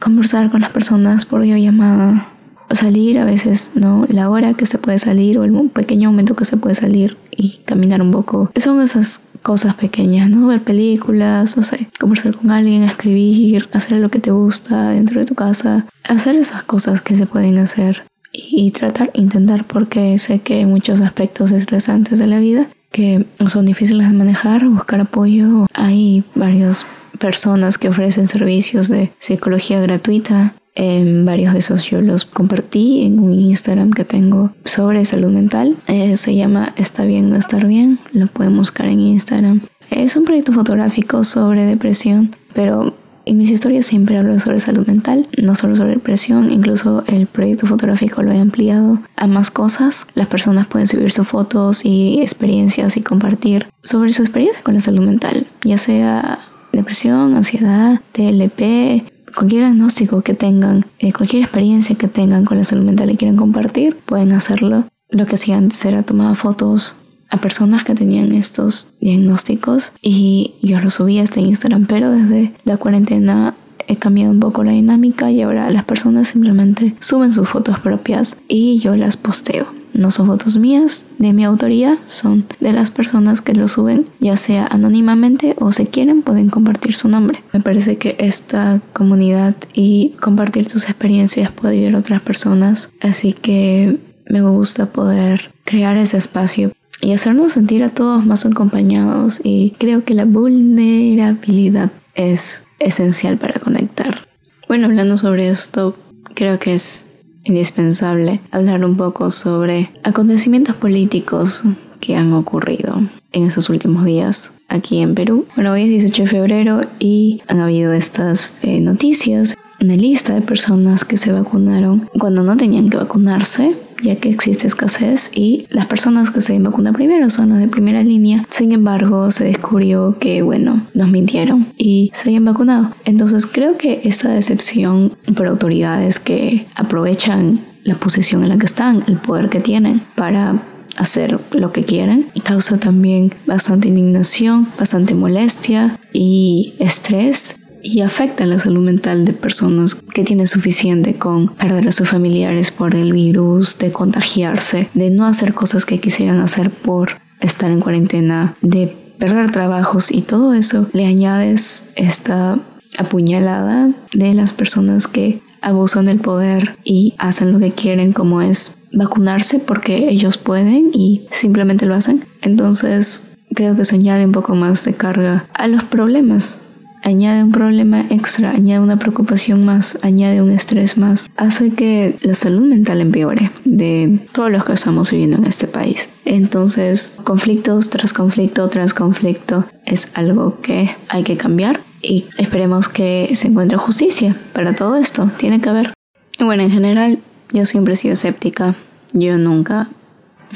conversar 0.00 0.50
con 0.50 0.60
las 0.60 0.70
personas 0.70 1.24
por 1.24 1.42
videollamada, 1.42 2.28
salir 2.70 3.18
a 3.18 3.24
veces, 3.24 3.72
¿no? 3.74 4.06
La 4.08 4.30
hora 4.30 4.54
que 4.54 4.66
se 4.66 4.78
puede 4.78 4.98
salir 4.98 5.38
o 5.38 5.44
el 5.44 5.52
pequeño 5.70 6.10
momento 6.10 6.34
que 6.36 6.44
se 6.44 6.56
puede 6.56 6.74
salir 6.74 7.16
y 7.30 7.58
caminar 7.64 8.02
un 8.02 8.10
poco. 8.10 8.50
Son 8.56 8.80
esas 8.80 9.22
cosas 9.42 9.74
pequeñas, 9.74 10.30
¿no? 10.30 10.46
Ver 10.46 10.62
películas, 10.62 11.56
no 11.56 11.62
sé, 11.62 11.88
conversar 12.00 12.34
con 12.34 12.50
alguien, 12.50 12.82
escribir, 12.84 13.68
hacer 13.72 13.98
lo 13.98 14.10
que 14.10 14.20
te 14.20 14.30
gusta 14.30 14.90
dentro 14.90 15.20
de 15.20 15.26
tu 15.26 15.34
casa, 15.34 15.86
hacer 16.04 16.36
esas 16.36 16.62
cosas 16.62 17.00
que 17.00 17.14
se 17.14 17.26
pueden 17.26 17.58
hacer 17.58 18.04
y 18.32 18.70
tratar, 18.70 19.10
intentar, 19.14 19.64
porque 19.64 20.18
sé 20.18 20.38
que 20.38 20.54
hay 20.54 20.66
muchos 20.66 21.00
aspectos 21.00 21.50
estresantes 21.50 22.18
de 22.18 22.26
la 22.26 22.38
vida 22.38 22.66
que 22.90 23.24
son 23.46 23.64
difíciles 23.64 24.08
de 24.08 24.14
manejar, 24.14 24.68
buscar 24.68 25.00
apoyo. 25.00 25.66
Hay 25.72 26.24
varios 26.34 26.84
personas 27.18 27.78
que 27.78 27.88
ofrecen 27.88 28.26
servicios 28.26 28.88
de 28.88 29.10
psicología 29.20 29.80
gratuita 29.80 30.54
En 30.74 31.26
varios 31.26 31.52
de 31.52 31.58
esos 31.58 31.84
yo 31.84 32.00
los 32.00 32.24
compartí 32.24 33.02
en 33.04 33.18
un 33.18 33.34
Instagram 33.34 33.90
que 33.90 34.04
tengo 34.04 34.52
sobre 34.64 35.04
salud 35.04 35.30
mental. 35.30 35.76
Eh, 35.86 36.16
se 36.16 36.34
llama 36.34 36.72
Está 36.76 37.04
bien 37.04 37.28
no 37.28 37.36
estar 37.36 37.66
bien. 37.66 37.98
Lo 38.12 38.26
pueden 38.28 38.56
buscar 38.56 38.86
en 38.86 39.00
Instagram. 39.00 39.60
Es 39.90 40.16
un 40.16 40.24
proyecto 40.24 40.52
fotográfico 40.52 41.24
sobre 41.24 41.66
depresión, 41.66 42.34
pero 42.54 42.94
en 43.24 43.36
mis 43.36 43.50
historias 43.50 43.86
siempre 43.86 44.18
hablo 44.18 44.38
sobre 44.40 44.58
salud 44.58 44.86
mental, 44.86 45.28
no 45.40 45.54
solo 45.54 45.76
sobre 45.76 45.92
depresión, 45.92 46.50
incluso 46.50 47.04
el 47.06 47.26
proyecto 47.26 47.66
fotográfico 47.66 48.22
lo 48.22 48.32
he 48.32 48.38
ampliado 48.38 48.98
a 49.16 49.26
más 49.26 49.50
cosas. 49.50 50.06
Las 50.14 50.26
personas 50.26 50.66
pueden 50.66 50.88
subir 50.88 51.12
sus 51.12 51.28
fotos 51.28 51.84
y 51.84 52.20
experiencias 52.20 52.96
y 52.96 53.02
compartir 53.02 53.66
sobre 53.84 54.12
su 54.12 54.22
experiencia 54.22 54.62
con 54.62 54.74
la 54.74 54.80
salud 54.80 55.04
mental, 55.04 55.46
ya 55.64 55.78
sea 55.78 56.40
depresión, 56.72 57.36
ansiedad, 57.36 58.00
TLP, 58.12 59.10
cualquier 59.34 59.62
diagnóstico 59.62 60.22
que 60.22 60.34
tengan, 60.34 60.86
eh, 60.98 61.12
cualquier 61.12 61.42
experiencia 61.42 61.96
que 61.96 62.08
tengan 62.08 62.44
con 62.44 62.58
la 62.58 62.64
salud 62.64 62.84
mental 62.84 63.10
y 63.10 63.16
quieran 63.16 63.36
compartir, 63.36 63.96
pueden 64.04 64.32
hacerlo. 64.32 64.84
Lo 65.10 65.26
que 65.26 65.34
hacía 65.34 65.56
antes 65.56 65.84
era 65.84 66.02
tomar 66.02 66.36
fotos 66.36 66.94
a 67.30 67.38
personas 67.38 67.84
que 67.84 67.94
tenían 67.94 68.32
estos 68.32 68.92
diagnósticos 69.00 69.92
y 70.02 70.54
yo 70.62 70.80
lo 70.80 70.90
subí 70.90 71.18
a 71.18 71.22
este 71.22 71.40
Instagram, 71.40 71.86
pero 71.86 72.10
desde 72.10 72.52
la 72.64 72.76
cuarentena 72.76 73.54
he 73.88 73.96
cambiado 73.96 74.32
un 74.32 74.40
poco 74.40 74.64
la 74.64 74.72
dinámica 74.72 75.30
y 75.30 75.42
ahora 75.42 75.70
las 75.70 75.84
personas 75.84 76.28
simplemente 76.28 76.94
suben 77.00 77.32
sus 77.32 77.48
fotos 77.48 77.78
propias 77.80 78.36
y 78.48 78.78
yo 78.80 78.96
las 78.96 79.16
posteo. 79.16 79.81
No 79.94 80.10
son 80.10 80.26
fotos 80.26 80.56
mías, 80.56 81.06
de 81.18 81.32
mi 81.32 81.44
autoría, 81.44 81.98
son 82.06 82.44
de 82.60 82.72
las 82.72 82.90
personas 82.90 83.40
que 83.40 83.54
lo 83.54 83.68
suben, 83.68 84.06
ya 84.20 84.36
sea 84.36 84.66
anónimamente 84.66 85.54
o 85.58 85.72
si 85.72 85.86
quieren 85.86 86.22
pueden 86.22 86.48
compartir 86.48 86.94
su 86.94 87.08
nombre. 87.08 87.42
Me 87.52 87.60
parece 87.60 87.98
que 87.98 88.16
esta 88.18 88.80
comunidad 88.92 89.54
y 89.74 90.14
compartir 90.20 90.66
tus 90.66 90.84
experiencias 90.84 91.50
puede 91.50 91.78
ayudar 91.78 91.96
a 91.96 91.98
otras 91.98 92.22
personas, 92.22 92.92
así 93.00 93.32
que 93.32 93.98
me 94.28 94.40
gusta 94.42 94.86
poder 94.86 95.52
crear 95.64 95.96
ese 95.96 96.16
espacio 96.16 96.72
y 97.00 97.12
hacernos 97.12 97.52
sentir 97.52 97.82
a 97.82 97.88
todos 97.90 98.24
más 98.24 98.46
acompañados 98.46 99.40
y 99.42 99.74
creo 99.78 100.04
que 100.04 100.14
la 100.14 100.24
vulnerabilidad 100.24 101.90
es 102.14 102.64
esencial 102.78 103.38
para 103.38 103.60
conectar. 103.60 104.26
Bueno, 104.68 104.86
hablando 104.86 105.18
sobre 105.18 105.50
esto, 105.50 105.96
creo 106.34 106.58
que 106.58 106.74
es 106.74 107.11
indispensable 107.44 108.40
hablar 108.50 108.84
un 108.84 108.96
poco 108.96 109.30
sobre 109.30 109.90
acontecimientos 110.02 110.76
políticos 110.76 111.64
que 112.00 112.16
han 112.16 112.32
ocurrido 112.32 113.00
en 113.32 113.46
estos 113.46 113.70
últimos 113.70 114.04
días 114.04 114.52
aquí 114.68 114.98
en 114.98 115.14
Perú. 115.14 115.46
Bueno, 115.54 115.72
hoy 115.72 115.82
es 115.82 115.88
18 115.88 116.22
de 116.22 116.28
febrero 116.28 116.80
y 116.98 117.42
han 117.48 117.60
habido 117.60 117.92
estas 117.92 118.56
eh, 118.62 118.80
noticias, 118.80 119.54
una 119.80 119.96
lista 119.96 120.34
de 120.34 120.42
personas 120.42 121.04
que 121.04 121.16
se 121.16 121.32
vacunaron 121.32 122.08
cuando 122.18 122.42
no 122.42 122.56
tenían 122.56 122.90
que 122.90 122.96
vacunarse 122.96 123.74
ya 124.02 124.16
que 124.16 124.30
existe 124.30 124.66
escasez 124.66 125.30
y 125.34 125.66
las 125.70 125.86
personas 125.86 126.30
que 126.30 126.40
se 126.40 126.58
vacunan 126.58 126.94
primero 126.94 127.30
son 127.30 127.50
las 127.50 127.58
de 127.58 127.68
primera 127.68 128.02
línea. 128.02 128.44
Sin 128.50 128.72
embargo, 128.72 129.30
se 129.30 129.44
descubrió 129.44 130.18
que, 130.18 130.42
bueno, 130.42 130.86
nos 130.94 131.08
mintieron 131.10 131.68
y 131.76 132.10
se 132.14 132.28
habían 132.28 132.44
vacunado. 132.44 132.94
Entonces 133.04 133.46
creo 133.46 133.76
que 133.78 134.00
esta 134.04 134.30
decepción 134.30 135.12
por 135.36 135.46
autoridades 135.46 136.18
que 136.18 136.66
aprovechan 136.76 137.60
la 137.84 137.94
posición 137.94 138.42
en 138.42 138.50
la 138.50 138.58
que 138.58 138.66
están, 138.66 139.02
el 139.06 139.16
poder 139.16 139.48
que 139.48 139.60
tienen 139.60 140.02
para 140.14 140.62
hacer 140.96 141.38
lo 141.52 141.72
que 141.72 141.84
quieren 141.84 142.26
y 142.34 142.40
causa 142.40 142.78
también 142.78 143.34
bastante 143.46 143.88
indignación, 143.88 144.68
bastante 144.78 145.14
molestia 145.14 145.98
y 146.12 146.74
estrés 146.78 147.58
y 147.82 148.00
afecta 148.00 148.46
la 148.46 148.58
salud 148.58 148.84
mental 148.84 149.24
de 149.24 149.32
personas 149.32 149.94
que 149.94 150.24
tienen 150.24 150.46
suficiente 150.46 151.14
con 151.14 151.48
perder 151.48 151.88
a 151.88 151.92
sus 151.92 152.08
familiares 152.08 152.70
por 152.70 152.94
el 152.94 153.12
virus, 153.12 153.78
de 153.78 153.90
contagiarse, 153.90 154.88
de 154.94 155.10
no 155.10 155.26
hacer 155.26 155.52
cosas 155.52 155.84
que 155.84 155.98
quisieran 155.98 156.40
hacer 156.40 156.70
por 156.70 157.20
estar 157.40 157.70
en 157.70 157.80
cuarentena, 157.80 158.56
de 158.62 158.96
perder 159.18 159.50
trabajos 159.52 160.10
y 160.10 160.22
todo 160.22 160.54
eso 160.54 160.88
le 160.92 161.06
añades 161.06 161.90
esta 161.96 162.58
apuñalada 162.98 163.92
de 164.12 164.34
las 164.34 164.52
personas 164.52 165.08
que 165.08 165.40
abusan 165.60 166.06
del 166.06 166.18
poder 166.18 166.76
y 166.84 167.14
hacen 167.18 167.52
lo 167.52 167.58
que 167.58 167.72
quieren 167.72 168.12
como 168.12 168.42
es 168.42 168.78
vacunarse 168.92 169.58
porque 169.58 170.08
ellos 170.10 170.36
pueden 170.36 170.90
y 170.92 171.26
simplemente 171.30 171.86
lo 171.86 171.94
hacen. 171.94 172.22
Entonces 172.42 173.38
creo 173.54 173.74
que 173.74 173.82
eso 173.82 173.96
añade 173.96 174.24
un 174.24 174.32
poco 174.32 174.54
más 174.54 174.84
de 174.84 174.94
carga 174.94 175.46
a 175.54 175.68
los 175.68 175.84
problemas 175.84 176.71
añade 177.02 177.42
un 177.42 177.52
problema 177.52 178.06
extra, 178.10 178.50
añade 178.50 178.80
una 178.80 178.98
preocupación 178.98 179.64
más, 179.64 179.98
añade 180.02 180.42
un 180.42 180.50
estrés 180.50 180.96
más, 180.98 181.30
hace 181.36 181.70
que 181.70 182.16
la 182.22 182.34
salud 182.34 182.62
mental 182.62 183.00
empeore 183.00 183.50
de 183.64 184.20
todos 184.32 184.50
los 184.50 184.64
que 184.64 184.72
estamos 184.72 185.10
viviendo 185.10 185.36
en 185.38 185.44
este 185.44 185.66
país. 185.66 186.08
Entonces, 186.24 187.16
conflictos 187.24 187.90
tras 187.90 188.12
conflicto 188.12 188.68
tras 188.68 188.94
conflicto 188.94 189.64
es 189.84 190.08
algo 190.14 190.60
que 190.60 190.96
hay 191.08 191.24
que 191.24 191.36
cambiar 191.36 191.80
y 192.00 192.26
esperemos 192.38 192.88
que 192.88 193.30
se 193.34 193.48
encuentre 193.48 193.76
justicia 193.78 194.36
para 194.52 194.74
todo 194.74 194.96
esto. 194.96 195.30
Tiene 195.36 195.60
que 195.60 195.68
haber. 195.68 195.92
Bueno, 196.38 196.62
en 196.62 196.70
general, 196.70 197.18
yo 197.52 197.66
siempre 197.66 197.94
he 197.94 197.96
sido 197.96 198.14
escéptica. 198.14 198.74
Yo 199.12 199.38
nunca 199.38 199.88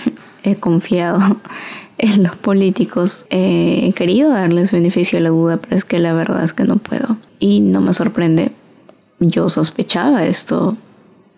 he 0.43 0.57
confiado 0.57 1.39
los 2.19 2.37
políticos. 2.37 3.27
he 3.31 3.93
querido 3.95 4.31
darles 4.31 4.73
beneficio 4.73 5.19
a 5.19 5.23
la 5.23 5.31
duda, 5.31 5.59
pero 5.59 5.77
es 5.77 5.85
que 5.85 5.99
la 5.99 6.13
verdad 6.13 6.45
es 6.45 6.53
que 6.53 6.65
no 6.65 6.77
puedo. 6.77 7.17
Y 7.39 7.61
no 7.61 7.81
me 7.81 7.95
sorprende. 7.95 8.53
Yo 9.21 9.49
sospechaba 9.51 10.27
esto 10.27 10.77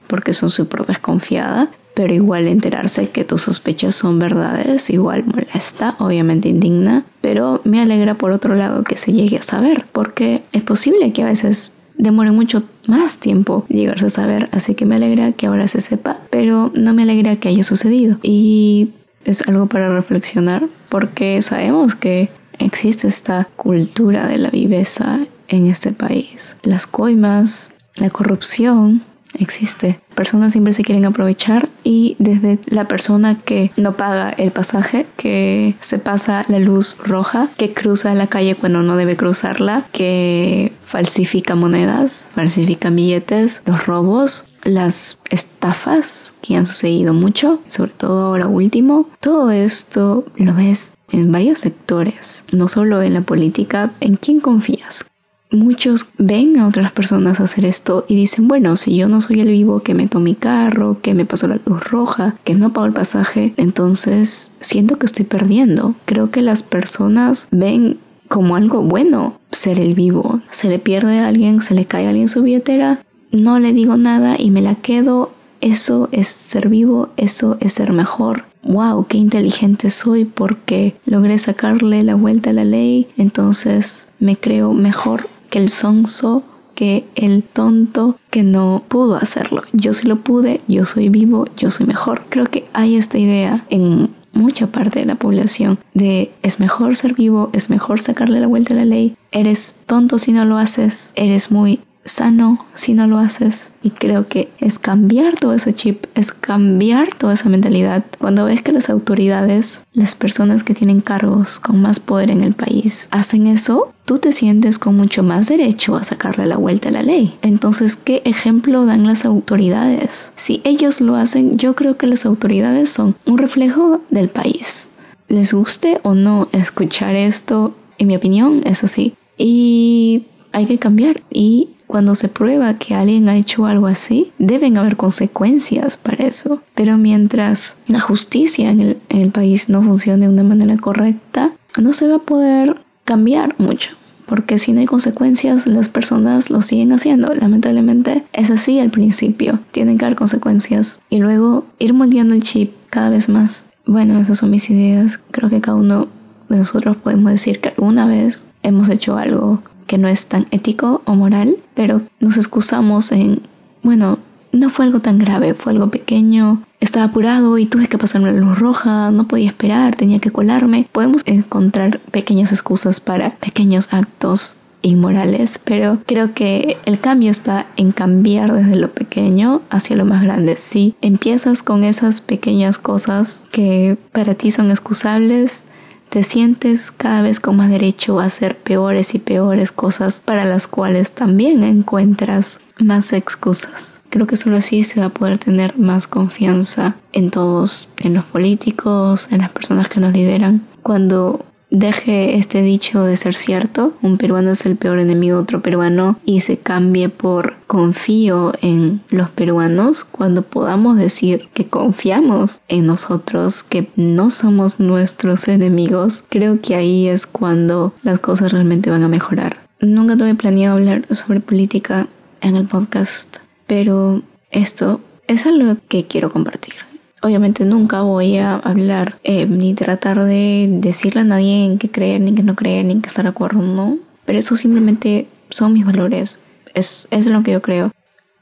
porque 0.07 0.35
soy 0.35 0.50
súper 0.50 0.87
desconfiada, 0.87 1.71
pero 1.95 2.15
igual 2.15 2.47
enterarse 2.47 3.11
que 3.11 3.25
tus 3.25 3.43
sospechas 3.43 3.95
son 3.95 4.19
verdades, 4.19 4.88
igual 4.91 5.25
molesta, 5.27 5.97
obviamente 5.99 6.49
indigna, 6.49 7.05
pero 7.21 7.61
me 7.65 7.81
alegra 7.81 8.15
por 8.15 8.33
otro 8.33 8.55
lado 8.55 8.85
que 8.85 8.97
se 8.97 9.12
llegue 9.12 9.37
a 9.38 9.43
saber, 9.43 9.85
porque 9.93 10.43
es 10.53 10.62
posible 10.62 11.12
que 11.12 11.23
a 11.23 11.27
veces 11.27 11.73
demore 11.97 12.33
mucho 12.33 12.62
más 12.87 13.19
tiempo 13.19 13.67
llegarse 13.69 14.07
a 14.07 14.11
saber, 14.11 14.49
así 14.53 14.75
que 14.75 14.87
me 14.87 14.95
alegra 14.95 15.33
que 15.33 15.47
ahora 15.47 15.69
se 15.69 15.81
sepa, 15.81 16.19
pero 16.31 16.71
no 16.75 16.95
me 16.95 17.03
alegra 17.03 17.37
que 17.37 17.49
haya 17.49 17.65
sucedido. 17.65 18.19
Y 18.23 18.91
es 19.25 19.47
algo 19.49 19.67
para 19.67 19.95
reflexionar 19.95 20.65
porque 20.89 21.41
sabemos 21.43 21.95
que 21.95 22.31
existe 22.59 23.09
esta 23.09 23.49
cultura 23.57 24.27
de 24.27 24.39
la 24.39 24.51
viveza 24.51 25.21
en 25.49 25.67
este 25.67 25.93
país. 25.93 26.57
Las 26.63 26.87
coimas, 26.87 27.75
la 27.95 28.11
corrupción, 28.11 29.03
existe. 29.35 30.01
Personas 30.15 30.53
siempre 30.53 30.73
se 30.73 30.83
quieren 30.83 31.05
aprovechar 31.05 31.69
y 31.85 32.17
desde 32.19 32.59
la 32.67 32.87
persona 32.87 33.39
que 33.45 33.71
no 33.77 33.97
paga 33.97 34.31
el 34.31 34.51
pasaje, 34.51 35.07
que 35.17 35.75
se 35.81 35.99
pasa 35.99 36.45
la 36.49 36.59
luz 36.59 36.97
roja, 36.99 37.51
que 37.57 37.73
cruza 37.73 38.15
la 38.15 38.27
calle 38.27 38.55
cuando 38.55 38.83
no 38.83 38.97
debe 38.97 39.17
cruzarla, 39.17 39.85
que 39.93 40.73
falsifica 40.85 41.55
monedas, 41.55 42.29
falsifica 42.35 42.91
billetes, 42.91 43.63
los 43.67 43.87
robos, 43.87 44.49
las 44.69 45.19
estafas 45.31 46.35
que 46.43 46.57
han 46.57 46.67
sucedido 46.67 47.15
mucho, 47.15 47.61
sobre 47.69 47.93
todo 47.93 48.27
ahora 48.27 48.47
último, 48.47 49.09
todo 49.21 49.51
esto 49.51 50.27
lo 50.37 50.55
ves 50.55 50.97
en 51.11 51.33
varios 51.33 51.61
sectores, 51.61 52.45
no 52.53 52.69
solo 52.69 53.03
en 53.03 53.15
la 53.15 53.23
política, 53.23 53.93
¿en 54.01 54.17
quién 54.17 54.41
confías? 54.41 55.07
Muchos 55.51 56.11
ven 56.19 56.59
a 56.59 56.67
otras 56.67 56.93
personas 56.93 57.41
hacer 57.41 57.65
esto 57.65 58.05
y 58.07 58.15
dicen, 58.15 58.49
bueno, 58.49 58.77
si 58.77 58.95
yo 58.97 59.09
no 59.09 59.23
soy 59.23 59.41
el 59.41 59.49
vivo 59.49 59.81
que 59.81 59.95
meto 59.95 60.21
mi 60.21 60.35
carro, 60.35 60.99
que 61.01 61.15
me 61.15 61.25
pasó 61.25 61.49
la 61.49 61.59
luz 61.65 61.83
roja, 61.85 62.37
que 62.45 62.55
no 62.55 62.75
pago 62.75 62.87
el 62.87 62.93
pasaje, 62.93 63.55
entonces 63.57 64.51
siento 64.61 64.99
que 64.99 65.07
estoy 65.07 65.25
perdiendo. 65.25 65.95
Creo 66.05 66.31
que 66.31 66.43
las 66.43 66.63
personas 66.63 67.49
ven 67.51 67.97
como 68.29 68.57
algo 68.57 68.83
bueno 68.83 69.41
ser 69.51 69.81
el 69.81 69.95
vivo. 69.95 70.43
Se 70.51 70.69
le 70.69 70.79
pierde 70.79 71.21
a 71.21 71.29
alguien, 71.29 71.63
se 71.63 71.75
le 71.75 71.87
cae 71.87 72.07
a 72.07 72.11
alguien 72.11 72.29
su 72.29 72.43
billetera, 72.43 73.01
no 73.30 73.58
le 73.58 73.73
digo 73.73 73.97
nada 73.97 74.37
y 74.38 74.50
me 74.50 74.62
la 74.62 74.75
quedo. 74.75 75.32
Eso 75.61 76.08
es 76.12 76.28
ser 76.28 76.68
vivo, 76.68 77.11
eso 77.16 77.56
es 77.61 77.75
ser 77.75 77.92
mejor. 77.92 78.44
Wow, 78.62 79.06
qué 79.06 79.18
inteligente 79.18 79.90
soy 79.90 80.25
porque 80.25 80.97
logré 81.04 81.38
sacarle 81.38 82.02
la 82.02 82.14
vuelta 82.14 82.50
a 82.50 82.52
la 82.52 82.64
ley, 82.64 83.08
entonces 83.16 84.08
me 84.20 84.37
creo 84.37 84.73
mejor 84.73 85.28
que 85.49 85.58
el 85.58 85.70
sonso, 85.70 86.42
que 86.75 87.04
el 87.14 87.42
tonto 87.42 88.18
que 88.30 88.42
no 88.42 88.85
pudo 88.87 89.16
hacerlo. 89.16 89.62
Yo 89.73 89.92
sí 89.94 90.06
lo 90.06 90.16
pude, 90.16 90.61
yo 90.68 90.87
soy 90.87 91.08
vivo, 91.08 91.47
yo 91.56 91.70
soy 91.70 91.87
mejor. 91.87 92.23
Creo 92.28 92.47
que 92.47 92.68
hay 92.73 92.97
esta 92.97 93.18
idea 93.18 93.64
en 93.70 94.11
mucha 94.32 94.68
parte 94.68 95.00
de 95.00 95.06
la 95.06 95.16
población 95.16 95.78
de 95.94 96.30
es 96.42 96.61
mejor 96.61 96.97
ser 96.97 97.14
vivo, 97.14 97.50
es 97.52 97.70
mejor 97.70 98.00
sacarle 98.00 98.40
la 98.40 98.47
vuelta 98.47 98.75
a 98.75 98.76
la 98.76 98.85
ley, 98.85 99.16
eres 99.32 99.75
tonto 99.87 100.18
si 100.18 100.32
no 100.32 100.44
lo 100.44 100.58
haces, 100.58 101.12
eres 101.16 101.50
muy 101.50 101.80
sano 102.09 102.67
si 102.75 102.95
no 102.95 103.07
lo 103.07 103.19
haces. 103.19 103.73
Y 103.83 103.91
creo 103.91 104.29
que 104.29 104.49
es 104.59 104.79
cambiar 104.79 105.37
todo 105.37 105.55
ese 105.55 105.75
chip, 105.75 106.07
es 106.15 106.33
cambiar 106.33 107.15
toda 107.15 107.35
esa 107.35 107.49
mentalidad. 107.49 108.05
Cuando 108.19 108.45
ves 108.45 108.62
que 108.62 108.73
las 108.73 108.91
autoridades, 108.91 109.85
las 109.93 110.15
personas 110.15 110.65
que 110.65 110.75
tienen 110.75 111.00
cargos 111.00 111.61
con 111.61 111.81
más 111.81 112.00
poder 112.00 112.31
en 112.31 112.43
el 112.43 112.55
país, 112.55 113.09
hacen 113.11 113.47
eso, 113.47 113.93
tú 114.05 114.19
te 114.19 114.33
sientes 114.33 114.79
con 114.79 114.97
mucho 114.97 115.23
más 115.23 115.49
derecho 115.49 115.97
a 115.97 116.05
sacarle 116.05 116.47
la 116.47 116.57
vuelta 116.57 116.88
a 116.88 116.93
la 116.93 117.03
ley. 117.03 117.37
Entonces, 117.43 117.95
¿qué 117.97 118.23
ejemplo 118.25 118.87
dan 118.87 119.07
las 119.07 119.25
autoridades? 119.25 120.33
Si 120.37 120.61
ellos 120.65 121.00
lo 121.00 121.17
hacen, 121.17 121.59
yo 121.59 121.75
creo 121.75 121.97
que 121.97 122.07
las 122.07 122.25
autoridades 122.25 122.91
son 122.91 123.17
un 123.27 123.38
reflejo 123.38 124.00
del 124.11 124.29
país. 124.29 124.91
Les 125.29 125.53
guste 125.53 126.00
o 126.05 126.15
no 126.15 126.49
escuchar 126.53 127.15
esto, 127.15 127.75
en 127.99 128.07
mi 128.07 128.17
opinión, 128.17 128.62
es 128.65 128.83
así. 128.83 129.15
Y 129.37 130.25
hay 130.53 130.67
que 130.67 130.79
cambiar. 130.79 131.23
Y 131.31 131.71
cuando 131.88 132.14
se 132.14 132.28
prueba 132.28 132.75
que 132.75 132.95
alguien 132.95 133.28
ha 133.28 133.37
hecho 133.37 133.66
algo 133.66 133.87
así, 133.88 134.30
deben 134.38 134.76
haber 134.76 134.97
consecuencias 134.97 135.97
para 135.97 136.26
eso. 136.26 136.62
Pero 136.75 136.99
mientras 136.99 137.76
la 137.88 137.99
justicia 137.99 138.71
en 138.71 138.99
el, 139.09 139.30
país 139.30 139.68
no 139.68 139.83
funcione 139.83 140.26
de 140.26 140.33
una 140.33 140.45
manera 140.45 140.76
correcta, 140.76 141.52
no 141.78 141.92
se 141.95 142.07
va 142.07 142.16
a 142.16 142.21
poder 142.21 142.76
cambiar 143.04 143.57
mucho. 143.59 143.90
Porque 144.26 144.59
si 144.59 144.73
no 144.73 144.80
hay 144.80 144.87
consecuencias, 144.87 145.66
las 145.66 145.88
personas 145.88 146.50
lo 146.50 146.61
siguen 146.61 146.92
haciendo. 146.92 147.33
Lamentablemente 147.33 148.25
es 148.35 148.50
así 148.50 148.78
al 148.78 148.90
principio. 148.90 149.61
Tienen 149.73 149.97
que 149.97 150.04
haber 150.04 150.18
consecuencias. 150.18 151.00
Y 151.09 151.18
luego 151.18 151.64
ir 151.78 151.95
moldeando 151.95 152.35
el 152.35 152.42
chip 152.42 152.73
cada 152.90 153.09
vez 153.09 153.30
más. 153.30 153.66
Bueno, 153.87 154.21
esas 154.21 154.38
son 154.38 154.50
mis 154.50 154.68
ideas. 154.68 155.18
Creo 155.30 155.49
que 155.49 155.62
cada 155.62 155.78
uno 155.78 156.09
de 156.50 156.59
nosotros 156.59 156.99
podemos 156.99 157.33
decir 157.33 157.61
que 157.61 157.71
alguna 157.71 158.07
vez 158.07 158.47
hemos 158.62 158.90
hecho 158.90 159.16
algo 159.16 159.62
que 159.88 159.99
no 159.99 160.07
es 160.07 160.28
tan 160.28 160.47
ético 160.52 161.02
o 161.04 161.14
moral, 161.16 161.57
pero 161.75 162.00
nos 162.21 162.37
excusamos 162.37 163.11
en, 163.11 163.40
bueno, 163.83 164.21
no 164.52 164.71
fue 164.71 164.85
algo 164.85 165.00
tan 165.00 165.18
grave, 165.18 165.54
fue 165.54 165.73
algo 165.73 165.88
pequeño, 165.88 166.62
estaba 166.80 167.07
apurado 167.07 167.59
y 167.59 167.66
tuve 167.66 167.88
que 167.88 167.99
pasarme 167.99 168.33
la 168.33 168.38
luz 168.38 168.59
roja, 168.59 169.11
no 169.11 169.26
podía 169.26 169.49
esperar, 169.49 169.97
tenía 169.97 170.21
que 170.21 170.30
colarme. 170.30 170.88
Podemos 170.92 171.23
encontrar 171.26 172.00
pequeñas 172.12 172.52
excusas 172.52 173.00
para 173.00 173.30
pequeños 173.37 173.88
actos 173.92 174.57
inmorales, 174.83 175.61
pero 175.62 175.99
creo 176.07 176.35
que 176.35 176.78
el 176.85 177.00
cambio 177.00 177.30
está 177.30 177.66
en 177.76 177.92
cambiar 177.92 178.52
desde 178.52 178.76
lo 178.76 178.88
pequeño 178.88 179.62
hacia 179.71 179.97
lo 179.97 180.04
más 180.04 180.23
grande. 180.23 180.57
Si 180.57 180.95
empiezas 181.00 181.62
con 181.62 181.83
esas 181.83 182.21
pequeñas 182.21 182.78
cosas 182.78 183.45
que 183.50 183.99
para 184.12 184.35
ti 184.35 184.50
son 184.50 184.71
excusables, 184.71 185.66
te 186.09 186.25
sientes 186.25 186.91
cada 186.91 187.23
vez 187.23 187.41
con 187.41 187.57
más 187.57 187.71
derecho 187.71 188.21
a 188.21 188.25
hacer 188.25 188.57
peores 188.57 189.15
y 189.15 189.19
peores 189.19 189.73
cosas 189.73 190.23
para 190.25 190.45
las 190.45 190.67
cuales 190.67 191.12
también 191.12 191.62
encuentras 191.62 192.61
más 192.79 193.12
excusas. 193.12 194.00
Creo 194.11 194.27
que 194.27 194.37
solo 194.37 194.57
así 194.57 194.85
se 194.85 195.00
va 195.00 195.07
a 195.07 195.11
poder 195.11 195.38
tener 195.38 195.79
más 195.79 196.07
confianza 196.09 196.97
en 197.12 197.31
todos, 197.31 197.88
en 197.99 198.15
los 198.15 198.25
políticos, 198.25 199.29
en 199.31 199.38
las 199.38 199.50
personas 199.50 199.88
que 199.88 200.00
nos 200.00 200.12
lideran. 200.12 200.67
Cuando 200.83 201.41
deje 201.71 202.37
este 202.37 202.63
dicho 202.63 203.03
de 203.03 203.17
ser 203.17 203.35
cierto, 203.35 203.95
un 204.03 204.19
peruano 204.19 204.53
es 204.53 204.65
el 204.67 204.77
peor 204.77 204.99
enemigo 204.99 205.37
de 205.37 205.43
otro 205.43 205.61
peruano 205.61 206.19
y 206.25 206.41
se 206.41 206.59
cambie 206.59 207.09
por 207.09 207.57
confío 207.67 208.53
en 208.63 209.03
los 209.11 209.31
peruanos 209.31 210.05
cuando 210.05 210.43
podamos 210.43 210.97
decir 210.97 211.49
que 211.55 211.67
confiamos 211.67 212.61
en 212.69 212.87
nosotros, 212.87 213.63
que 213.63 213.89
no 213.97 214.31
somos 214.31 214.81
nuestros 214.81 215.49
enemigos, 215.49 216.25
creo 216.29 216.61
que 216.61 216.75
ahí 216.75 217.09
es 217.09 217.27
cuando 217.27 217.93
las 218.03 218.19
cosas 218.19 218.53
realmente 218.53 218.91
van 218.91 219.03
a 219.03 219.09
mejorar. 219.09 219.69
Nunca 219.81 220.17
tuve 220.17 220.35
planeado 220.35 220.77
hablar 220.77 221.07
sobre 221.15 221.41
política 221.41 222.09
en 222.41 222.57
el 222.57 222.67
podcast, 222.67 223.37
pero 223.67 224.23
esto 224.51 225.01
es 225.27 225.47
algo 225.47 225.77
que 225.89 226.07
quiero 226.07 226.33
compartir. 226.33 226.88
Obviamente 227.23 227.65
nunca 227.65 228.03
voy 228.03 228.39
a 228.39 228.57
hablar 228.57 229.15
eh, 229.25 229.47
ni 229.47 229.75
tratar 229.75 230.25
de 230.25 230.69
decirle 230.71 231.23
a 231.23 231.25
nadie 231.25 231.65
en 231.65 231.79
qué 231.79 231.91
creer, 231.91 232.21
ni 232.21 232.35
qué 232.35 232.43
no 232.43 232.55
creer, 232.55 232.85
ni 232.85 233.01
qué 233.01 233.09
estar 233.09 233.25
de 233.25 233.31
acuerdo, 233.31 233.63
no. 233.63 233.99
Pero 234.25 234.39
eso 234.39 234.57
simplemente 234.57 235.27
son 235.51 235.73
mis 235.73 235.85
valores. 235.85 236.39
Es, 236.75 237.09
es 237.11 237.27
lo 237.27 237.43
que 237.43 237.53
yo 237.53 237.63
creo. 237.63 237.93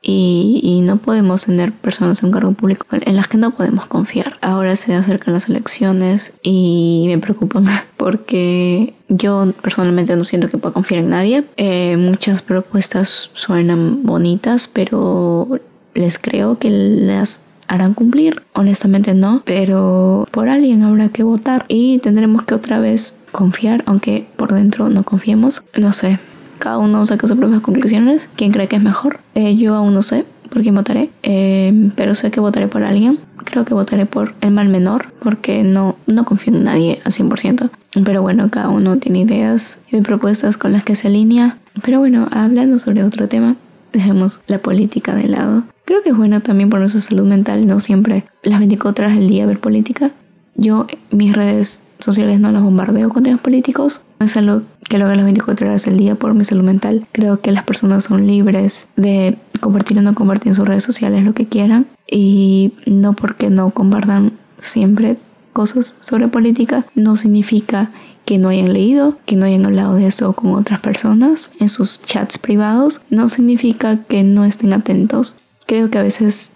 Y, 0.03 0.61
y, 0.63 0.83
no 0.83 0.99
podemos 0.99 1.47
tener 1.47 1.73
personas 1.73 2.21
en 2.21 2.27
un 2.27 2.33
cargo 2.33 2.53
público 2.53 2.87
en 2.93 3.17
las 3.17 3.27
que 3.27 3.39
no 3.39 3.53
podemos 3.57 3.87
confiar. 3.87 4.37
Ahora 4.41 4.77
se 4.77 4.95
acercan 4.95 5.35
las 5.35 5.49
elecciones 5.49 6.39
y 6.45 7.07
me 7.09 7.19
preocupan 7.19 7.67
porque 7.97 8.93
yo 9.09 9.53
personalmente 9.63 10.15
no 10.15 10.23
siento 10.23 10.49
que 10.49 10.59
pueda 10.59 10.75
confiar 10.75 11.01
en 11.01 11.11
nadie. 11.11 11.45
Eh, 11.57 11.97
muchas 11.97 12.43
propuestas 12.43 13.31
suenan 13.35 14.05
bonitas, 14.05 14.69
pero 14.69 15.59
les 15.95 16.19
creo 16.19 16.59
que 16.59 16.71
las 16.71 17.46
harán 17.69 17.95
cumplir. 17.95 18.43
Honestamente 18.53 19.15
no, 19.15 19.43
pero 19.45 20.27
por 20.31 20.49
alguien 20.49 20.83
habrá 20.83 21.09
que 21.09 21.23
votar 21.23 21.65
y 21.69 21.99
tendremos 21.99 22.45
que 22.45 22.55
otra 22.55 22.81
vez 22.81 23.17
confiar, 23.33 23.83
aunque 23.87 24.27
por 24.37 24.53
dentro 24.53 24.89
no 24.89 25.05
confiemos. 25.05 25.63
No 25.77 25.93
sé, 25.93 26.19
cada 26.59 26.79
uno 26.79 27.05
saca 27.05 27.27
sus 27.27 27.37
propias 27.37 27.61
conclusiones. 27.61 28.29
¿Quién 28.37 28.53
cree 28.53 28.69
que 28.69 28.77
es 28.77 28.83
mejor? 28.83 29.21
Eh, 29.35 29.57
yo 29.57 29.75
aún 29.75 29.95
no 29.95 30.03
sé 30.03 30.25
por 30.49 30.63
quién 30.63 30.75
votaré, 30.75 31.11
eh, 31.23 31.91
pero 31.97 32.15
sé 32.15 32.31
que 32.31 32.41
votaré 32.41 32.69
por 32.69 32.83
alguien. 32.83 33.19
Creo 33.45 33.65
que 33.65 33.75
votaré 33.75 34.07
por 34.07 34.35
el 34.41 34.51
mal 34.51 34.69
menor 34.69 35.13
porque 35.21 35.63
no, 35.63 35.97
no 36.07 36.25
confío 36.25 36.55
en 36.55 36.65
nadie 36.65 37.01
al 37.05 37.13
100%. 37.13 37.71
Pero 38.05 38.23
bueno, 38.23 38.51
cada 38.51 38.69
uno 38.69 38.99
tiene 38.99 39.21
ideas 39.21 39.83
y 39.91 40.01
propuestas 40.01 40.57
con 40.57 40.73
las 40.73 40.85
que 40.85 40.97
se 40.97 41.09
alinea. 41.09 41.59
Pero 41.83 42.01
bueno, 42.01 42.29
hablando 42.31 42.79
sobre 42.79 43.05
otro 43.05 43.29
tema, 43.29 43.57
dejemos 43.93 44.41
la 44.47 44.59
política 44.59 45.15
de 45.15 45.29
lado. 45.29 45.65
Creo 45.87 46.03
que 46.03 46.11
es 46.11 46.17
bueno 46.17 46.41
también 46.41 46.69
por 46.69 46.81
nuestra 46.81 47.01
salud 47.01 47.25
mental, 47.25 47.65
no 47.65 47.79
siempre 47.79 48.25
las 48.43 48.59
24 48.59 49.07
horas 49.07 49.17
del 49.17 49.29
día 49.29 49.47
ver 49.47 49.61
política. 49.61 50.11
Yo 50.57 50.89
mis 51.13 51.33
redes 51.33 51.81
sociales 52.01 52.41
no 52.41 52.51
las 52.51 52.63
bombardeo 52.63 53.09
con 53.09 53.23
temas 53.23 53.41
políticos. 53.41 54.03
No 54.19 54.27
es 54.27 54.37
algo 54.37 54.63
que 54.89 54.99
lo 54.99 55.05
haga 55.05 55.15
las 55.15 55.25
24 55.25 55.69
horas 55.69 55.85
del 55.85 55.97
día 55.97 56.17
por 56.17 56.35
mi 56.35 56.43
salud 56.43 56.65
mental. 56.65 57.07
Creo 57.13 57.41
que 57.41 57.53
las 57.53 57.65
personas 57.65 58.03
son 58.03 58.27
libres 58.27 58.89
de 58.97 59.39
compartir 59.61 59.97
o 59.99 60.03
no 60.03 60.17
compartir 60.17 60.49
en 60.49 60.55
sus 60.57 60.67
redes 60.67 60.83
sociales 60.83 61.23
lo 61.23 61.35
que 61.35 61.47
quieran. 61.47 61.87
Y 62.11 62.73
no 62.85 63.13
porque 63.13 63.49
no 63.49 63.71
compartan 63.71 64.33
siempre 64.59 65.19
cosas 65.53 65.95
sobre 66.01 66.27
política, 66.27 66.85
no 66.97 67.17
significa 67.17 67.91
que 68.25 68.39
no 68.39 68.49
hayan 68.49 68.73
leído, 68.73 69.19
que 69.25 69.37
no 69.37 69.47
hayan 69.47 69.65
hablado 69.65 69.95
de 69.95 70.09
eso 70.09 70.33
con 70.33 70.55
otras 70.55 70.81
personas 70.81 71.53
en 71.61 71.69
sus 71.69 72.03
chats 72.03 72.39
privados, 72.39 73.01
no 73.09 73.29
significa 73.29 74.03
que 74.05 74.25
no 74.25 74.45
estén 74.45 74.75
atentos. 74.75 75.37
Creo 75.67 75.91
que 75.91 75.99
a 75.99 76.03
veces, 76.03 76.53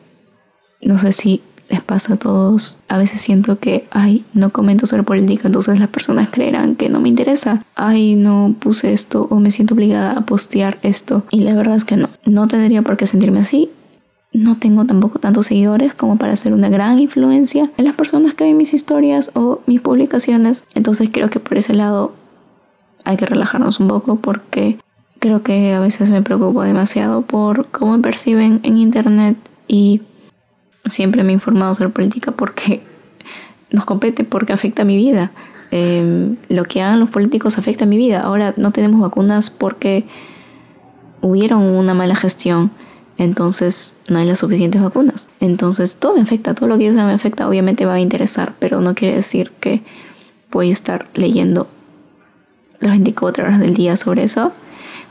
no 0.82 0.98
sé 0.98 1.12
si 1.12 1.42
les 1.68 1.82
pasa 1.82 2.14
a 2.14 2.16
todos, 2.16 2.78
a 2.88 2.98
veces 2.98 3.20
siento 3.20 3.58
que, 3.58 3.86
ay, 3.90 4.24
no 4.34 4.50
comento 4.50 4.86
sobre 4.86 5.04
política, 5.04 5.46
entonces 5.46 5.78
las 5.78 5.88
personas 5.88 6.28
creerán 6.30 6.74
que 6.74 6.88
no 6.88 6.98
me 7.00 7.08
interesa, 7.08 7.64
ay, 7.76 8.16
no 8.16 8.56
puse 8.58 8.92
esto 8.92 9.28
o 9.30 9.38
me 9.38 9.50
siento 9.52 9.74
obligada 9.74 10.12
a 10.12 10.22
postear 10.22 10.78
esto. 10.82 11.24
Y 11.30 11.42
la 11.42 11.54
verdad 11.54 11.76
es 11.76 11.84
que 11.84 11.96
no, 11.96 12.08
no 12.24 12.48
tendría 12.48 12.82
por 12.82 12.96
qué 12.96 13.06
sentirme 13.06 13.40
así 13.40 13.70
no 14.32 14.56
tengo 14.58 14.84
tampoco 14.84 15.18
tantos 15.18 15.46
seguidores 15.46 15.94
como 15.94 16.16
para 16.16 16.36
ser 16.36 16.52
una 16.52 16.68
gran 16.68 16.98
influencia 16.98 17.70
en 17.76 17.84
las 17.84 17.94
personas 17.94 18.34
que 18.34 18.44
ven 18.44 18.56
mis 18.56 18.74
historias 18.74 19.32
o 19.34 19.60
mis 19.66 19.80
publicaciones. 19.80 20.64
Entonces 20.74 21.10
creo 21.12 21.30
que 21.30 21.40
por 21.40 21.58
ese 21.58 21.74
lado 21.74 22.12
hay 23.04 23.16
que 23.16 23.26
relajarnos 23.26 23.80
un 23.80 23.88
poco 23.88 24.16
porque 24.16 24.78
creo 25.20 25.42
que 25.42 25.72
a 25.72 25.80
veces 25.80 26.10
me 26.10 26.22
preocupo 26.22 26.62
demasiado 26.62 27.22
por 27.22 27.68
cómo 27.68 27.96
me 27.96 28.02
perciben 28.02 28.58
en 28.64 28.76
internet 28.76 29.36
y 29.68 30.02
siempre 30.86 31.22
me 31.22 31.30
he 31.30 31.34
informado 31.34 31.74
sobre 31.74 31.90
política 31.90 32.32
porque 32.32 32.82
nos 33.70 33.84
compete, 33.84 34.24
porque 34.24 34.52
afecta 34.52 34.82
a 34.82 34.84
mi 34.84 34.96
vida. 34.96 35.30
Em, 35.70 36.36
lo 36.48 36.64
que 36.64 36.82
hagan 36.82 36.98
los 36.98 37.10
políticos 37.10 37.56
afecta 37.56 37.84
a 37.84 37.88
mi 37.88 37.96
vida. 37.96 38.20
Ahora 38.20 38.54
no 38.56 38.72
tenemos 38.72 39.00
vacunas 39.00 39.50
porque 39.50 40.04
hubieron 41.20 41.62
una 41.62 41.94
mala 41.94 42.16
gestión 42.16 42.72
entonces 43.20 43.92
no 44.08 44.18
hay 44.18 44.26
las 44.26 44.38
suficientes 44.38 44.80
vacunas. 44.80 45.28
Entonces 45.40 45.96
todo 45.96 46.14
me 46.14 46.22
afecta, 46.22 46.54
todo 46.54 46.70
lo 46.70 46.78
que 46.78 46.86
yo 46.86 46.92
sé 46.92 46.96
me 46.96 47.12
afecta, 47.12 47.46
obviamente 47.46 47.84
va 47.84 47.92
a 47.92 48.00
interesar, 48.00 48.54
pero 48.58 48.80
no 48.80 48.94
quiere 48.94 49.14
decir 49.14 49.52
que 49.60 49.82
voy 50.50 50.70
a 50.70 50.72
estar 50.72 51.06
leyendo 51.12 51.68
las 52.78 52.92
24 52.92 53.44
horas 53.44 53.60
del 53.60 53.74
día 53.74 53.98
sobre 53.98 54.24
eso, 54.24 54.52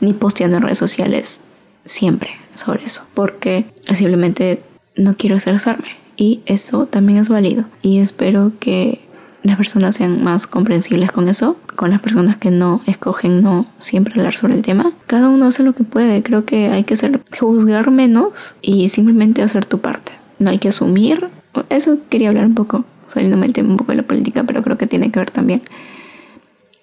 ni 0.00 0.12
posteando 0.12 0.56
en 0.56 0.62
redes 0.62 0.78
sociales 0.78 1.42
siempre 1.84 2.30
sobre 2.54 2.84
eso, 2.84 3.02
porque 3.14 3.66
simplemente 3.92 4.62
no 4.96 5.16
quiero 5.16 5.36
estresarme 5.36 5.88
y 6.16 6.40
eso 6.46 6.86
también 6.86 7.18
es 7.18 7.28
válido 7.28 7.64
y 7.82 7.98
espero 7.98 8.52
que 8.60 9.00
las 9.42 9.56
personas 9.56 9.96
sean 9.96 10.22
más 10.22 10.46
comprensibles 10.46 11.10
con 11.12 11.28
eso, 11.28 11.56
con 11.76 11.90
las 11.90 12.00
personas 12.00 12.36
que 12.36 12.50
no 12.50 12.82
escogen 12.86 13.42
no 13.42 13.66
siempre 13.78 14.14
hablar 14.16 14.36
sobre 14.36 14.54
el 14.54 14.62
tema. 14.62 14.92
Cada 15.06 15.30
uno 15.30 15.46
hace 15.46 15.62
lo 15.62 15.72
que 15.72 15.84
puede, 15.84 16.22
creo 16.22 16.44
que 16.44 16.68
hay 16.68 16.84
que 16.84 16.96
ser, 16.96 17.20
juzgar 17.38 17.90
menos 17.90 18.54
y 18.60 18.90
simplemente 18.90 19.42
hacer 19.42 19.64
tu 19.64 19.78
parte. 19.78 20.12
No 20.38 20.50
hay 20.50 20.58
que 20.58 20.68
asumir, 20.68 21.28
eso 21.70 21.98
quería 22.10 22.28
hablar 22.28 22.46
un 22.46 22.54
poco, 22.54 22.84
saliéndome 23.08 23.46
el 23.46 23.52
tema 23.52 23.70
un 23.70 23.76
poco 23.76 23.92
de 23.92 23.96
la 23.96 24.02
política, 24.02 24.44
pero 24.44 24.62
creo 24.62 24.76
que 24.76 24.86
tiene 24.86 25.10
que 25.10 25.18
ver 25.18 25.30
también. 25.30 25.62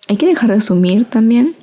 Hay 0.08 0.18
que 0.18 0.26
dejar 0.26 0.50
de 0.50 0.58
asumir 0.58 1.06
también. 1.06 1.56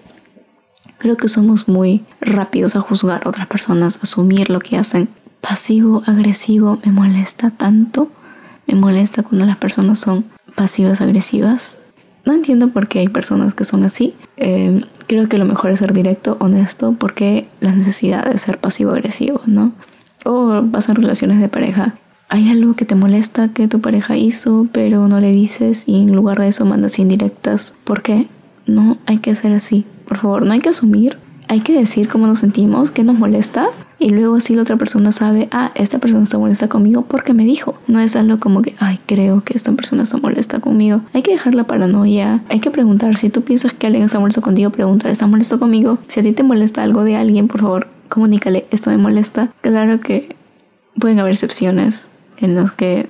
Creo 1.04 1.18
que 1.18 1.28
somos 1.28 1.68
muy 1.68 2.00
rápidos 2.22 2.76
a 2.76 2.80
juzgar 2.80 3.20
a 3.26 3.28
otras 3.28 3.46
personas, 3.46 3.98
asumir 4.02 4.48
lo 4.48 4.58
que 4.60 4.78
hacen. 4.78 5.10
Pasivo, 5.42 6.02
agresivo, 6.06 6.78
me 6.82 6.92
molesta 6.92 7.50
tanto. 7.50 8.08
Me 8.66 8.74
molesta 8.74 9.22
cuando 9.22 9.44
las 9.44 9.58
personas 9.58 9.98
son 9.98 10.24
pasivas, 10.54 11.02
agresivas. 11.02 11.82
No 12.24 12.32
entiendo 12.32 12.68
por 12.68 12.88
qué 12.88 13.00
hay 13.00 13.08
personas 13.08 13.52
que 13.52 13.66
son 13.66 13.84
así. 13.84 14.14
Eh, 14.38 14.82
creo 15.06 15.28
que 15.28 15.36
lo 15.36 15.44
mejor 15.44 15.72
es 15.72 15.80
ser 15.80 15.92
directo, 15.92 16.38
honesto, 16.40 16.96
porque 16.98 17.48
la 17.60 17.72
necesidad 17.72 18.24
de 18.24 18.38
ser 18.38 18.56
pasivo-agresivo, 18.56 19.42
¿no? 19.44 19.72
O 20.24 20.62
pasan 20.72 20.96
relaciones 20.96 21.38
de 21.38 21.50
pareja. 21.50 21.96
Hay 22.30 22.48
algo 22.48 22.76
que 22.76 22.86
te 22.86 22.94
molesta 22.94 23.48
que 23.48 23.68
tu 23.68 23.82
pareja 23.82 24.16
hizo, 24.16 24.68
pero 24.72 25.06
no 25.06 25.20
le 25.20 25.32
dices 25.32 25.86
y 25.86 25.96
en 25.96 26.16
lugar 26.16 26.38
de 26.40 26.48
eso 26.48 26.64
mandas 26.64 26.98
indirectas. 26.98 27.74
¿Por 27.84 28.00
qué? 28.00 28.26
No 28.66 28.98
hay 29.07 29.18
que 29.18 29.35
ser 29.35 29.53
así. 29.53 29.85
Por 30.07 30.18
favor, 30.18 30.44
no 30.44 30.53
hay 30.53 30.61
que 30.61 30.70
asumir. 30.70 31.18
Hay 31.48 31.61
que 31.61 31.72
decir 31.72 32.09
cómo 32.09 32.27
nos 32.27 32.40
sentimos, 32.40 32.90
qué 32.90 33.05
nos 33.05 33.18
molesta 33.18 33.68
y 33.98 34.11
luego 34.11 34.37
así 34.37 34.55
la 34.55 34.62
otra 34.62 34.77
persona 34.77 35.12
sabe, 35.12 35.48
ah, 35.53 35.70
esta 35.74 35.98
persona 35.98 36.24
está 36.24 36.38
molesta 36.38 36.68
conmigo 36.68 37.03
porque 37.03 37.33
me 37.33 37.44
dijo. 37.44 37.79
No 37.87 38.00
es 38.00 38.16
algo 38.16 38.38
como 38.38 38.62
que, 38.62 38.74
ay, 38.79 38.98
creo 39.07 39.42
que 39.44 39.57
esta 39.57 39.72
persona 39.72 40.03
está 40.03 40.16
molesta 40.16 40.61
conmigo. 40.61 41.00
Hay 41.12 41.22
que 41.22 41.33
dejar 41.33 41.55
la 41.55 41.64
paranoia. 41.64 42.42
Hay 42.48 42.61
que 42.61 42.70
preguntar, 42.70 43.16
si 43.16 43.31
tú 43.31 43.42
piensas 43.42 43.72
que 43.72 43.87
alguien 43.87 44.05
está 44.05 44.18
molesto 44.18 44.42
contigo, 44.42 44.70
preguntar, 44.70 45.11
¿está 45.11 45.27
molesto 45.27 45.59
conmigo? 45.59 45.98
Si 46.09 46.20
a 46.20 46.22
ti 46.22 46.33
te 46.33 46.42
molesta 46.42 46.83
algo 46.83 47.05
de 47.05 47.16
alguien, 47.16 47.48
por 47.48 47.61
favor, 47.61 47.88
comunícale, 48.09 48.66
esto 48.70 48.90
me 48.90 48.98
molesta. 48.98 49.48
Claro 49.61 50.00
que 50.00 50.35
pueden 50.98 51.18
haber 51.20 51.33
excepciones 51.33 52.09
en 52.38 52.55
los 52.55 52.72
que 52.72 53.09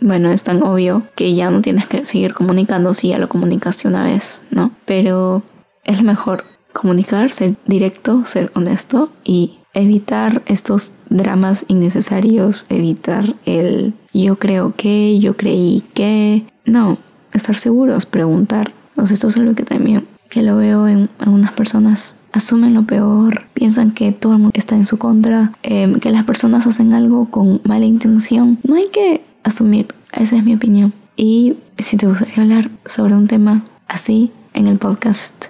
bueno, 0.00 0.30
es 0.30 0.44
tan 0.44 0.62
obvio 0.62 1.02
que 1.14 1.34
ya 1.34 1.50
no 1.50 1.60
tienes 1.60 1.86
que 1.86 2.04
seguir 2.04 2.34
comunicando 2.34 2.94
si 2.94 3.08
ya 3.08 3.18
lo 3.18 3.28
comunicaste 3.28 3.88
una 3.88 4.04
vez, 4.04 4.44
¿no? 4.50 4.70
Pero 4.84 5.42
es 5.84 6.02
mejor 6.02 6.44
comunicar, 6.72 7.32
ser 7.32 7.54
directo, 7.66 8.24
ser 8.26 8.50
honesto 8.54 9.10
y 9.24 9.58
evitar 9.72 10.42
estos 10.46 10.92
dramas 11.08 11.64
innecesarios, 11.68 12.66
evitar 12.68 13.34
el 13.44 13.94
yo 14.12 14.36
creo 14.38 14.74
que, 14.76 15.18
yo 15.18 15.36
creí 15.36 15.84
que, 15.94 16.44
no, 16.64 16.98
estar 17.32 17.56
seguros, 17.56 18.06
preguntar. 18.06 18.72
Entonces 18.90 19.14
esto 19.14 19.28
es 19.28 19.36
algo 19.36 19.54
que 19.54 19.64
también 19.64 20.06
que 20.30 20.42
lo 20.42 20.56
veo 20.56 20.88
en 20.88 21.08
algunas 21.18 21.52
personas 21.52 22.16
asumen 22.32 22.74
lo 22.74 22.82
peor, 22.82 23.44
piensan 23.54 23.92
que 23.92 24.12
todo 24.12 24.32
el 24.32 24.38
mundo 24.38 24.52
está 24.54 24.76
en 24.76 24.84
su 24.84 24.98
contra, 24.98 25.52
em, 25.62 26.00
que 26.00 26.10
las 26.10 26.24
personas 26.24 26.66
hacen 26.66 26.92
algo 26.92 27.30
con 27.30 27.60
mala 27.64 27.86
intención. 27.86 28.58
No 28.62 28.74
hay 28.74 28.88
que 28.92 29.22
asumir, 29.46 29.86
esa 30.12 30.36
es 30.36 30.44
mi 30.44 30.54
opinión. 30.54 30.92
Y 31.16 31.56
si 31.78 31.96
te 31.96 32.06
gustaría 32.06 32.42
hablar 32.42 32.70
sobre 32.84 33.14
un 33.14 33.26
tema 33.26 33.64
así 33.88 34.30
en 34.52 34.66
el 34.66 34.78
podcast 34.78 35.46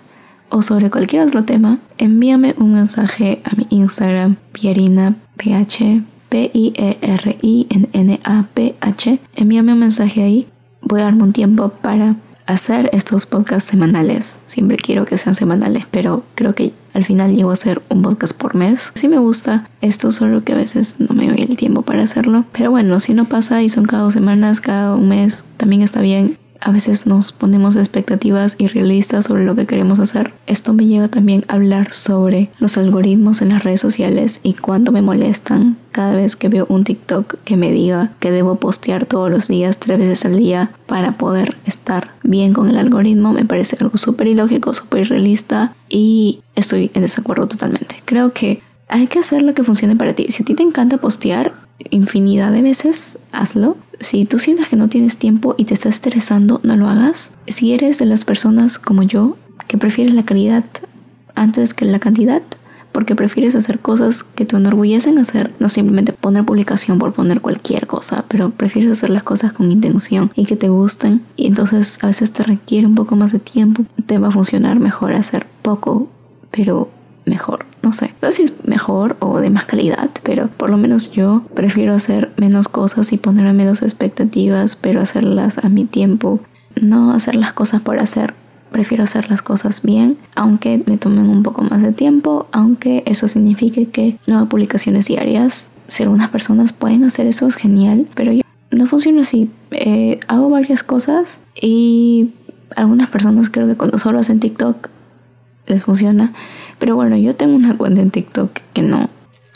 o 0.48 0.62
sobre 0.62 0.90
cualquier 0.90 1.22
otro 1.22 1.44
tema, 1.44 1.78
envíame 1.98 2.54
un 2.59 2.74
mensaje 2.74 3.40
a 3.44 3.56
mi 3.56 3.66
Instagram, 3.70 4.37
Pierina 4.52 5.16
PH, 5.37 6.02
P-I-E-R-I-N-N-A-P-H. 6.28 6.78
Envíame 9.35 9.72
un 9.72 9.78
mensaje 9.78 10.22
ahí. 10.22 10.46
Voy 10.82 11.00
a 11.00 11.04
darme 11.04 11.24
un 11.24 11.32
tiempo 11.32 11.70
para 11.70 12.16
hacer 12.46 12.90
estos 12.92 13.26
podcasts 13.26 13.70
semanales. 13.70 14.40
Siempre 14.44 14.76
quiero 14.76 15.04
que 15.04 15.18
sean 15.18 15.35
semanales, 15.35 15.85
pero 15.90 16.22
creo 16.35 16.54
que 16.54 16.72
al 16.96 17.04
final 17.04 17.37
llego 17.37 17.50
a 17.50 17.52
hacer 17.52 17.82
un 17.90 18.00
podcast 18.00 18.35
por 18.35 18.54
mes. 18.54 18.90
Sí 18.94 19.06
me 19.06 19.18
gusta 19.18 19.68
esto, 19.82 20.12
solo 20.12 20.42
que 20.42 20.54
a 20.54 20.56
veces 20.56 20.96
no 20.98 21.14
me 21.14 21.28
doy 21.28 21.42
el 21.42 21.54
tiempo 21.54 21.82
para 21.82 22.02
hacerlo. 22.02 22.46
Pero 22.52 22.70
bueno, 22.70 23.00
si 23.00 23.12
no 23.12 23.26
pasa 23.26 23.62
y 23.62 23.68
son 23.68 23.85
cada 23.85 24.04
dos 24.04 24.14
semanas, 24.14 24.61
cada 24.61 24.94
un 24.94 25.11
mes, 25.11 25.44
también 25.59 25.82
está 25.82 26.00
bien 26.00 26.38
a 26.60 26.70
veces 26.70 27.06
nos 27.06 27.32
ponemos 27.32 27.76
expectativas 27.76 28.56
irrealistas 28.58 29.26
sobre 29.26 29.44
lo 29.44 29.54
que 29.54 29.66
queremos 29.66 30.00
hacer. 30.00 30.32
Esto 30.46 30.72
me 30.72 30.86
lleva 30.86 31.08
también 31.08 31.44
a 31.48 31.54
hablar 31.54 31.92
sobre 31.92 32.50
los 32.58 32.76
algoritmos 32.78 33.42
en 33.42 33.50
las 33.50 33.64
redes 33.64 33.80
sociales 33.80 34.40
y 34.42 34.54
cuánto 34.54 34.92
me 34.92 35.02
molestan 35.02 35.76
cada 35.92 36.14
vez 36.14 36.36
que 36.36 36.48
veo 36.48 36.66
un 36.68 36.84
TikTok 36.84 37.36
que 37.44 37.56
me 37.56 37.72
diga 37.72 38.12
que 38.20 38.30
debo 38.30 38.56
postear 38.56 39.06
todos 39.06 39.30
los 39.30 39.48
días, 39.48 39.78
tres 39.78 39.98
veces 39.98 40.24
al 40.24 40.36
día, 40.36 40.70
para 40.86 41.12
poder 41.12 41.56
estar 41.64 42.10
bien 42.22 42.52
con 42.52 42.68
el 42.68 42.76
algoritmo. 42.76 43.32
Me 43.32 43.44
parece 43.44 43.78
algo 43.80 43.96
súper 43.96 44.26
ilógico, 44.26 44.74
súper 44.74 45.00
irrealista 45.00 45.74
y 45.88 46.40
estoy 46.54 46.90
en 46.94 47.02
desacuerdo 47.02 47.48
totalmente. 47.48 48.02
Creo 48.04 48.32
que 48.32 48.62
hay 48.88 49.06
que 49.06 49.18
hacer 49.18 49.42
lo 49.42 49.54
que 49.54 49.64
funcione 49.64 49.96
para 49.96 50.14
ti. 50.14 50.26
Si 50.30 50.42
a 50.42 50.46
ti 50.46 50.54
te 50.54 50.62
encanta 50.62 50.98
postear 50.98 51.65
infinidad 51.90 52.52
de 52.52 52.62
veces, 52.62 53.18
hazlo. 53.32 53.76
Si 54.00 54.24
tú 54.24 54.38
sientes 54.38 54.68
que 54.68 54.76
no 54.76 54.88
tienes 54.88 55.16
tiempo 55.16 55.54
y 55.56 55.64
te 55.64 55.74
estás 55.74 55.94
estresando, 55.94 56.60
no 56.62 56.76
lo 56.76 56.88
hagas. 56.88 57.32
Si 57.46 57.72
eres 57.72 57.98
de 57.98 58.06
las 58.06 58.24
personas 58.24 58.78
como 58.78 59.02
yo, 59.02 59.36
que 59.68 59.78
prefieres 59.78 60.14
la 60.14 60.24
calidad 60.24 60.64
antes 61.34 61.74
que 61.74 61.84
la 61.84 61.98
cantidad, 61.98 62.42
porque 62.92 63.14
prefieres 63.14 63.54
hacer 63.54 63.78
cosas 63.78 64.22
que 64.22 64.46
te 64.46 64.56
enorgullecen 64.56 65.18
hacer, 65.18 65.52
no 65.58 65.68
simplemente 65.68 66.14
poner 66.14 66.44
publicación 66.44 66.98
por 66.98 67.12
poner 67.12 67.42
cualquier 67.42 67.86
cosa, 67.86 68.24
pero 68.26 68.48
prefieres 68.50 68.90
hacer 68.90 69.10
las 69.10 69.22
cosas 69.22 69.52
con 69.52 69.70
intención 69.70 70.30
y 70.34 70.46
que 70.46 70.56
te 70.56 70.70
gusten 70.70 71.20
y 71.36 71.46
entonces 71.46 72.02
a 72.02 72.06
veces 72.06 72.32
te 72.32 72.42
requiere 72.42 72.86
un 72.86 72.94
poco 72.94 73.14
más 73.14 73.32
de 73.32 73.38
tiempo, 73.38 73.84
te 74.06 74.16
va 74.16 74.28
a 74.28 74.30
funcionar 74.30 74.80
mejor 74.80 75.12
hacer 75.12 75.46
poco, 75.60 76.08
pero 76.50 76.88
mejor. 77.26 77.66
No 77.87 77.92
sé, 77.92 78.12
no 78.20 78.33
sé 78.33 78.38
si 78.38 78.42
es 78.42 78.53
mejor 78.64 79.16
o 79.20 79.38
de 79.38 79.49
más 79.49 79.64
calidad, 79.64 80.11
pero 80.25 80.49
por 80.49 80.70
lo 80.70 80.77
menos 80.77 81.12
yo 81.12 81.42
prefiero 81.55 81.94
hacer 81.94 82.33
menos 82.37 82.66
cosas 82.66 83.12
y 83.12 83.16
poner 83.16 83.55
menos 83.55 83.81
expectativas, 83.81 84.75
pero 84.75 85.01
hacerlas 85.01 85.64
a 85.64 85.68
mi 85.68 85.85
tiempo. 85.85 86.40
No 86.83 87.12
hacer 87.12 87.37
las 87.37 87.53
cosas 87.53 87.83
por 87.83 88.01
hacer. 88.01 88.35
Prefiero 88.72 89.05
hacer 89.05 89.31
las 89.31 89.40
cosas 89.40 89.83
bien, 89.83 90.16
aunque 90.35 90.83
me 90.85 90.99
tomen 90.99 91.29
un 91.29 91.44
poco 91.44 91.62
más 91.62 91.81
de 91.81 91.92
tiempo, 91.92 92.49
aunque 92.51 93.05
eso 93.07 93.29
signifique 93.29 93.87
que 93.87 94.18
no 94.27 94.38
hago 94.38 94.49
publicaciones 94.49 95.07
diarias. 95.07 95.70
Si 95.87 96.03
algunas 96.03 96.31
personas 96.31 96.72
pueden 96.72 97.05
hacer 97.05 97.29
eso 97.29 97.46
es 97.46 97.55
genial, 97.55 98.09
pero 98.16 98.33
yo 98.33 98.42
no 98.72 98.87
funciona 98.88 99.20
así. 99.20 99.49
Eh, 99.70 100.18
hago 100.27 100.51
varias 100.51 100.83
cosas 100.83 101.38
y 101.55 102.31
algunas 102.75 103.09
personas 103.11 103.49
creo 103.49 103.68
que 103.68 103.77
cuando 103.77 104.01
solo 104.01 104.18
hacen 104.18 104.40
TikTok 104.40 104.88
les 105.68 105.85
funciona 105.85 106.33
pero 106.78 106.96
bueno, 106.96 107.16
yo 107.16 107.34
tengo 107.34 107.56
una 107.56 107.76
cuenta 107.76 108.02
en 108.02 108.10
TikTok 108.10 108.50
que 108.72 108.82
no, 108.82 109.08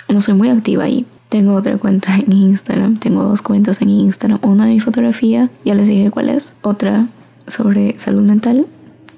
no 0.08 0.20
soy 0.20 0.34
muy 0.34 0.48
activa 0.48 0.84
ahí. 0.84 1.06
Tengo 1.28 1.54
otra 1.54 1.76
cuenta 1.76 2.16
en 2.16 2.32
Instagram, 2.32 2.98
tengo 2.98 3.22
dos 3.22 3.40
cuentas 3.40 3.80
en 3.82 3.90
Instagram, 3.90 4.40
una 4.42 4.66
de 4.66 4.72
mi 4.72 4.80
fotografía, 4.80 5.48
ya 5.64 5.74
les 5.74 5.86
dije 5.86 6.10
cuál 6.10 6.28
es, 6.28 6.56
otra 6.62 7.06
sobre 7.46 7.96
salud 7.98 8.22
mental, 8.22 8.66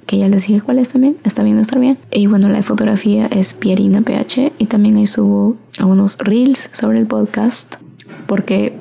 que 0.06 0.18
ya 0.18 0.28
les 0.28 0.46
dije 0.46 0.60
cuál 0.60 0.78
es 0.78 0.90
también, 0.90 1.16
está 1.24 1.42
bien, 1.42 1.58
estar 1.58 1.78
bien. 1.78 1.96
Y 2.10 2.26
bueno, 2.26 2.48
la 2.48 2.62
fotografía 2.62 3.26
es 3.28 3.54
Pierina 3.54 4.02
PH 4.02 4.52
y 4.58 4.66
también 4.66 4.96
ahí 4.98 5.06
subo 5.06 5.56
algunos 5.78 6.18
reels 6.18 6.68
sobre 6.72 6.98
el 6.98 7.06
podcast, 7.06 7.76
porque 8.26 8.74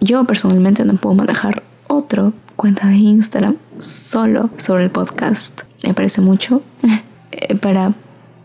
yo 0.00 0.24
personalmente 0.24 0.84
no 0.84 0.94
puedo 0.94 1.14
manejar 1.14 1.62
otra 1.88 2.32
cuenta 2.56 2.88
de 2.88 2.96
Instagram 2.96 3.56
solo 3.78 4.50
sobre 4.56 4.84
el 4.84 4.90
podcast. 4.90 5.62
Me 5.84 5.92
parece 5.92 6.20
mucho 6.20 6.62
eh, 7.32 7.54
para 7.56 7.92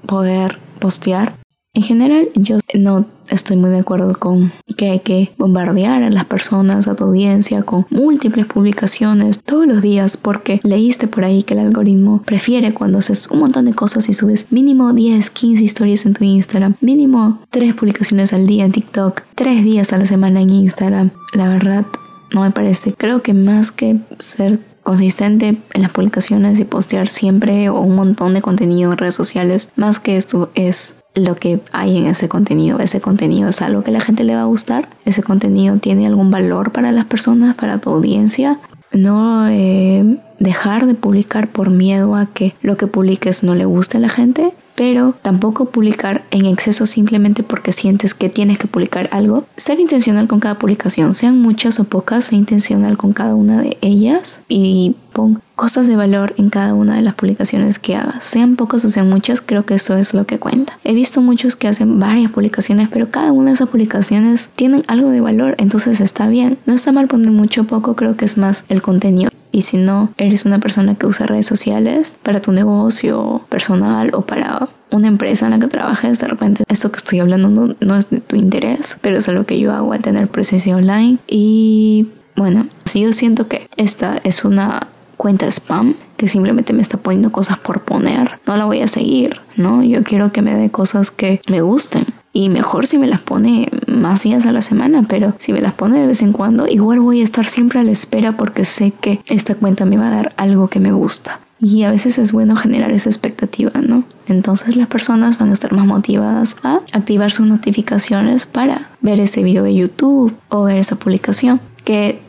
poder 0.05 0.57
postear. 0.79 1.35
En 1.73 1.83
general, 1.83 2.27
yo 2.35 2.57
no 2.73 3.05
estoy 3.29 3.55
muy 3.55 3.69
de 3.69 3.79
acuerdo 3.79 4.13
con 4.13 4.51
que 4.75 4.89
hay 4.89 4.99
que 4.99 5.31
bombardear 5.37 6.03
a 6.03 6.09
las 6.09 6.25
personas, 6.25 6.85
a 6.89 6.95
tu 6.95 7.05
audiencia, 7.05 7.63
con 7.63 7.85
múltiples 7.89 8.45
publicaciones 8.45 9.41
todos 9.41 9.65
los 9.65 9.81
días 9.81 10.17
porque 10.17 10.59
leíste 10.63 11.07
por 11.07 11.23
ahí 11.23 11.43
que 11.43 11.53
el 11.53 11.61
algoritmo 11.61 12.23
prefiere 12.23 12.73
cuando 12.73 12.97
haces 12.97 13.29
un 13.31 13.39
montón 13.39 13.63
de 13.63 13.73
cosas 13.73 14.09
y 14.09 14.13
subes 14.13 14.51
mínimo 14.51 14.91
10, 14.91 15.29
15 15.29 15.63
historias 15.63 16.05
en 16.05 16.13
tu 16.13 16.25
Instagram, 16.25 16.75
mínimo 16.81 17.39
3 17.51 17.73
publicaciones 17.73 18.33
al 18.33 18.47
día 18.47 18.65
en 18.65 18.73
TikTok, 18.73 19.21
3 19.35 19.63
días 19.63 19.93
a 19.93 19.97
la 19.97 20.05
semana 20.05 20.41
en 20.41 20.49
Instagram. 20.49 21.11
La 21.33 21.47
verdad, 21.47 21.85
no 22.33 22.41
me 22.41 22.51
parece. 22.51 22.93
Creo 22.93 23.21
que 23.21 23.33
más 23.33 23.71
que 23.71 23.97
ser 24.19 24.59
consistente 24.91 25.55
en 25.73 25.81
las 25.81 25.91
publicaciones 25.91 26.59
y 26.59 26.65
postear 26.65 27.07
siempre 27.07 27.69
o 27.69 27.79
un 27.79 27.95
montón 27.95 28.33
de 28.33 28.41
contenido 28.41 28.91
en 28.91 28.97
redes 28.97 29.15
sociales, 29.15 29.71
más 29.77 30.01
que 30.01 30.17
esto 30.17 30.51
es 30.53 31.01
lo 31.15 31.37
que 31.37 31.61
hay 31.71 31.97
en 31.97 32.07
ese 32.07 32.27
contenido. 32.27 32.77
Ese 32.79 32.99
contenido 32.99 33.47
es 33.47 33.61
algo 33.61 33.85
que 33.85 33.91
la 33.91 34.01
gente 34.01 34.25
le 34.25 34.35
va 34.35 34.41
a 34.41 34.51
gustar. 34.55 34.89
Ese 35.05 35.23
contenido 35.23 35.77
tiene 35.77 36.07
algún 36.07 36.29
valor 36.29 36.73
para 36.73 36.91
las 36.91 37.05
personas, 37.05 37.55
para 37.55 37.77
tu 37.77 37.89
audiencia. 37.89 38.59
No 38.91 39.47
eh, 39.47 40.17
dejar 40.39 40.87
de 40.87 40.93
publicar 40.93 41.47
por 41.47 41.69
miedo 41.69 42.17
a 42.17 42.25
que 42.25 42.53
lo 42.61 42.75
que 42.75 42.87
publiques 42.87 43.43
no 43.43 43.55
le 43.55 43.63
guste 43.63 43.95
a 43.95 44.01
la 44.01 44.09
gente 44.09 44.51
pero 44.81 45.13
tampoco 45.21 45.65
publicar 45.65 46.23
en 46.31 46.47
exceso 46.47 46.87
simplemente 46.87 47.43
porque 47.43 47.71
sientes 47.71 48.15
que 48.15 48.29
tienes 48.29 48.57
que 48.57 48.65
publicar 48.65 49.09
algo. 49.11 49.45
Ser 49.55 49.79
intencional 49.79 50.27
con 50.27 50.39
cada 50.39 50.57
publicación, 50.57 51.13
sean 51.13 51.39
muchas 51.39 51.79
o 51.79 51.83
pocas, 51.83 52.25
sé 52.25 52.35
intencional 52.35 52.97
con 52.97 53.13
cada 53.13 53.35
una 53.35 53.61
de 53.61 53.77
ellas 53.81 54.41
y 54.47 54.95
pon 55.13 55.39
cosas 55.55 55.85
de 55.85 55.95
valor 55.95 56.33
en 56.39 56.49
cada 56.49 56.73
una 56.73 56.95
de 56.95 57.03
las 57.03 57.13
publicaciones 57.13 57.77
que 57.77 57.95
hagas. 57.95 58.23
Sean 58.23 58.55
pocas 58.55 58.83
o 58.83 58.89
sean 58.89 59.07
muchas, 59.07 59.39
creo 59.39 59.67
que 59.67 59.75
eso 59.75 59.95
es 59.97 60.15
lo 60.15 60.25
que 60.25 60.39
cuenta. 60.39 60.79
He 60.83 60.95
visto 60.95 61.21
muchos 61.21 61.55
que 61.55 61.67
hacen 61.67 61.99
varias 61.99 62.31
publicaciones, 62.31 62.89
pero 62.91 63.11
cada 63.11 63.31
una 63.33 63.51
de 63.51 63.53
esas 63.57 63.69
publicaciones 63.69 64.49
tienen 64.55 64.83
algo 64.87 65.11
de 65.11 65.21
valor, 65.21 65.53
entonces 65.59 66.01
está 66.01 66.27
bien. 66.27 66.57
No 66.65 66.73
está 66.73 66.91
mal 66.91 67.07
poner 67.07 67.29
mucho 67.29 67.61
o 67.61 67.65
poco, 67.65 67.95
creo 67.95 68.17
que 68.17 68.25
es 68.25 68.35
más 68.35 68.65
el 68.67 68.81
contenido. 68.81 69.29
Y 69.51 69.63
si 69.63 69.77
no, 69.77 70.13
eres 70.17 70.45
una 70.45 70.59
persona 70.59 70.95
que 70.95 71.07
usa 71.07 71.25
redes 71.25 71.45
sociales 71.45 72.19
para 72.23 72.41
tu 72.41 72.51
negocio 72.51 73.41
personal 73.49 74.11
o 74.13 74.21
para 74.21 74.69
una 74.91 75.07
empresa 75.07 75.45
en 75.45 75.51
la 75.51 75.59
que 75.59 75.67
trabajes, 75.67 76.19
de 76.19 76.27
repente 76.27 76.63
esto 76.67 76.91
que 76.91 76.97
estoy 76.97 77.19
hablando 77.19 77.75
no, 77.79 77.95
es 77.95 78.09
de 78.09 78.19
tu 78.19 78.35
interés, 78.35 78.97
pero 79.01 79.17
es 79.17 79.27
algo 79.29 79.45
que 79.45 79.59
yo 79.59 79.73
hago 79.73 79.93
al 79.93 80.01
tener 80.01 80.27
presencia 80.27 80.75
online. 80.75 81.17
Y 81.27 82.07
bueno, 82.35 82.67
si 82.85 83.01
yo 83.01 83.13
siento 83.13 83.47
que 83.47 83.69
esta 83.77 84.19
es 84.23 84.45
una 84.45 84.87
cuenta 85.17 85.47
spam 85.47 85.95
que 86.17 86.27
simplemente 86.27 86.73
me 86.73 86.81
está 86.81 86.97
poniendo 86.97 87.31
cosas 87.31 87.59
por 87.59 87.81
poner, 87.81 88.39
no 88.47 88.57
la 88.57 88.65
voy 88.65 88.81
a 88.81 88.87
seguir, 88.87 89.41
¿no? 89.55 89.83
Yo 89.83 90.03
quiero 90.03 90.31
que 90.31 90.41
me 90.41 90.55
dé 90.55 90.69
cosas 90.69 91.11
que 91.11 91.41
me 91.49 91.61
gusten. 91.61 92.05
Y 92.33 92.49
mejor 92.49 92.87
si 92.87 92.97
me 92.97 93.07
las 93.07 93.21
pone 93.21 93.69
más 93.87 94.23
días 94.23 94.45
a 94.45 94.51
la 94.51 94.61
semana, 94.61 95.03
pero 95.07 95.33
si 95.37 95.51
me 95.51 95.61
las 95.61 95.73
pone 95.73 95.99
de 95.99 96.07
vez 96.07 96.21
en 96.21 96.31
cuando, 96.31 96.67
igual 96.67 96.99
voy 97.01 97.21
a 97.21 97.23
estar 97.23 97.45
siempre 97.45 97.79
a 97.79 97.83
la 97.83 97.91
espera 97.91 98.31
porque 98.31 98.63
sé 98.65 98.91
que 98.91 99.19
esta 99.25 99.55
cuenta 99.55 99.85
me 99.85 99.97
va 99.97 100.07
a 100.07 100.15
dar 100.15 100.33
algo 100.37 100.69
que 100.69 100.79
me 100.79 100.93
gusta. 100.93 101.39
Y 101.59 101.83
a 101.83 101.91
veces 101.91 102.17
es 102.17 102.31
bueno 102.31 102.55
generar 102.55 102.91
esa 102.91 103.09
expectativa, 103.09 103.71
¿no? 103.81 104.03
Entonces 104.27 104.75
las 104.75 104.87
personas 104.87 105.37
van 105.37 105.49
a 105.49 105.53
estar 105.53 105.73
más 105.73 105.85
motivadas 105.85 106.55
a 106.63 106.79
activar 106.91 107.31
sus 107.31 107.45
notificaciones 107.45 108.47
para 108.47 108.89
ver 109.01 109.19
ese 109.19 109.43
video 109.43 109.63
de 109.63 109.75
YouTube 109.75 110.33
o 110.49 110.63
ver 110.63 110.77
esa 110.77 110.95
publicación 110.95 111.59
que 111.83 112.19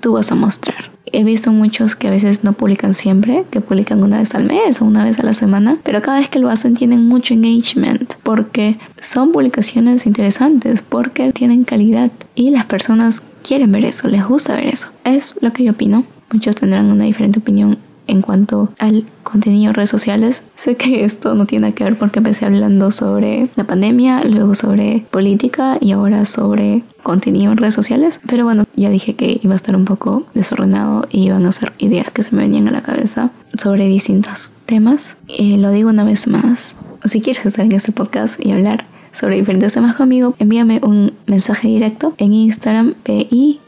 tú 0.00 0.14
vas 0.14 0.32
a 0.32 0.34
mostrar. 0.34 0.90
He 1.06 1.24
visto 1.24 1.52
muchos 1.52 1.94
que 1.94 2.08
a 2.08 2.10
veces 2.10 2.42
no 2.42 2.54
publican 2.54 2.94
siempre, 2.94 3.44
que 3.50 3.60
publican 3.60 4.02
una 4.02 4.18
vez 4.18 4.34
al 4.34 4.44
mes 4.44 4.80
o 4.80 4.84
una 4.86 5.04
vez 5.04 5.18
a 5.18 5.22
la 5.22 5.34
semana, 5.34 5.76
pero 5.82 6.00
cada 6.00 6.18
vez 6.18 6.28
que 6.28 6.38
lo 6.38 6.48
hacen 6.48 6.74
tienen 6.74 7.06
mucho 7.06 7.34
engagement 7.34 8.11
porque 8.22 8.78
son 8.98 9.32
publicaciones 9.32 10.06
interesantes, 10.06 10.82
porque 10.82 11.32
tienen 11.32 11.64
calidad 11.64 12.10
y 12.34 12.50
las 12.50 12.66
personas 12.66 13.22
quieren 13.42 13.72
ver 13.72 13.84
eso, 13.84 14.08
les 14.08 14.26
gusta 14.26 14.54
ver 14.54 14.68
eso. 14.68 14.88
Es 15.04 15.34
lo 15.40 15.52
que 15.52 15.64
yo 15.64 15.72
opino. 15.72 16.04
Muchos 16.32 16.56
tendrán 16.56 16.86
una 16.86 17.04
diferente 17.04 17.40
opinión 17.40 17.78
en 18.06 18.22
cuanto 18.22 18.70
al 18.78 19.04
contenido 19.22 19.70
en 19.70 19.74
redes 19.74 19.90
sociales. 19.90 20.42
Sé 20.56 20.76
que 20.76 21.04
esto 21.04 21.34
no 21.34 21.46
tiene 21.46 21.74
que 21.74 21.84
ver 21.84 21.98
porque 21.98 22.18
empecé 22.18 22.46
hablando 22.46 22.90
sobre 22.90 23.48
la 23.56 23.64
pandemia, 23.64 24.24
luego 24.24 24.54
sobre 24.54 25.04
política 25.10 25.78
y 25.80 25.92
ahora 25.92 26.24
sobre 26.24 26.82
contenido 27.02 27.52
en 27.52 27.58
redes 27.58 27.74
sociales. 27.74 28.20
Pero 28.26 28.44
bueno, 28.44 28.64
ya 28.76 28.90
dije 28.90 29.14
que 29.14 29.40
iba 29.42 29.52
a 29.52 29.56
estar 29.56 29.76
un 29.76 29.84
poco 29.84 30.26
desordenado 30.34 31.06
y 31.10 31.24
iban 31.24 31.46
a 31.46 31.52
ser 31.52 31.72
ideas 31.78 32.10
que 32.12 32.22
se 32.22 32.34
me 32.34 32.42
venían 32.42 32.68
a 32.68 32.72
la 32.72 32.82
cabeza 32.82 33.30
sobre 33.58 33.86
distintos 33.86 34.54
temas. 34.66 35.16
Y 35.26 35.56
lo 35.56 35.70
digo 35.70 35.90
una 35.90 36.04
vez 36.04 36.26
más. 36.28 36.76
Si 37.04 37.20
quieres 37.20 37.44
estar 37.46 37.64
en 37.64 37.72
este 37.72 37.92
podcast 37.92 38.44
y 38.44 38.52
hablar 38.52 38.86
sobre 39.12 39.36
diferentes 39.36 39.74
temas 39.74 39.94
conmigo, 39.94 40.34
envíame 40.38 40.80
un 40.82 41.12
mensaje 41.26 41.68
directo 41.68 42.14
en 42.18 42.32
Instagram 42.32 42.94
P-I-E-R-I-N-N-A-P-H. 43.02 43.60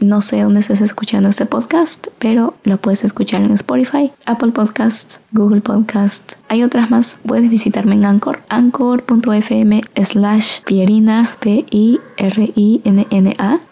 No 0.00 0.20
sé 0.22 0.42
dónde 0.42 0.60
estés 0.60 0.80
escuchando 0.80 1.28
este 1.28 1.46
podcast, 1.46 2.08
pero 2.18 2.54
lo 2.64 2.78
puedes 2.78 3.04
escuchar 3.04 3.42
en 3.42 3.52
Spotify, 3.52 4.10
Apple 4.26 4.52
Podcasts, 4.52 5.20
Google 5.32 5.60
Podcasts. 5.60 6.38
Hay 6.48 6.62
otras 6.62 6.90
más. 6.90 7.20
Puedes 7.26 7.48
visitarme 7.50 7.94
en 7.94 8.04
Anchor, 8.04 8.40
anchor.fm 8.48 9.82
slash 10.04 10.62
Pierina, 10.64 11.36
P-I-R-I-N-N-A 11.40 12.00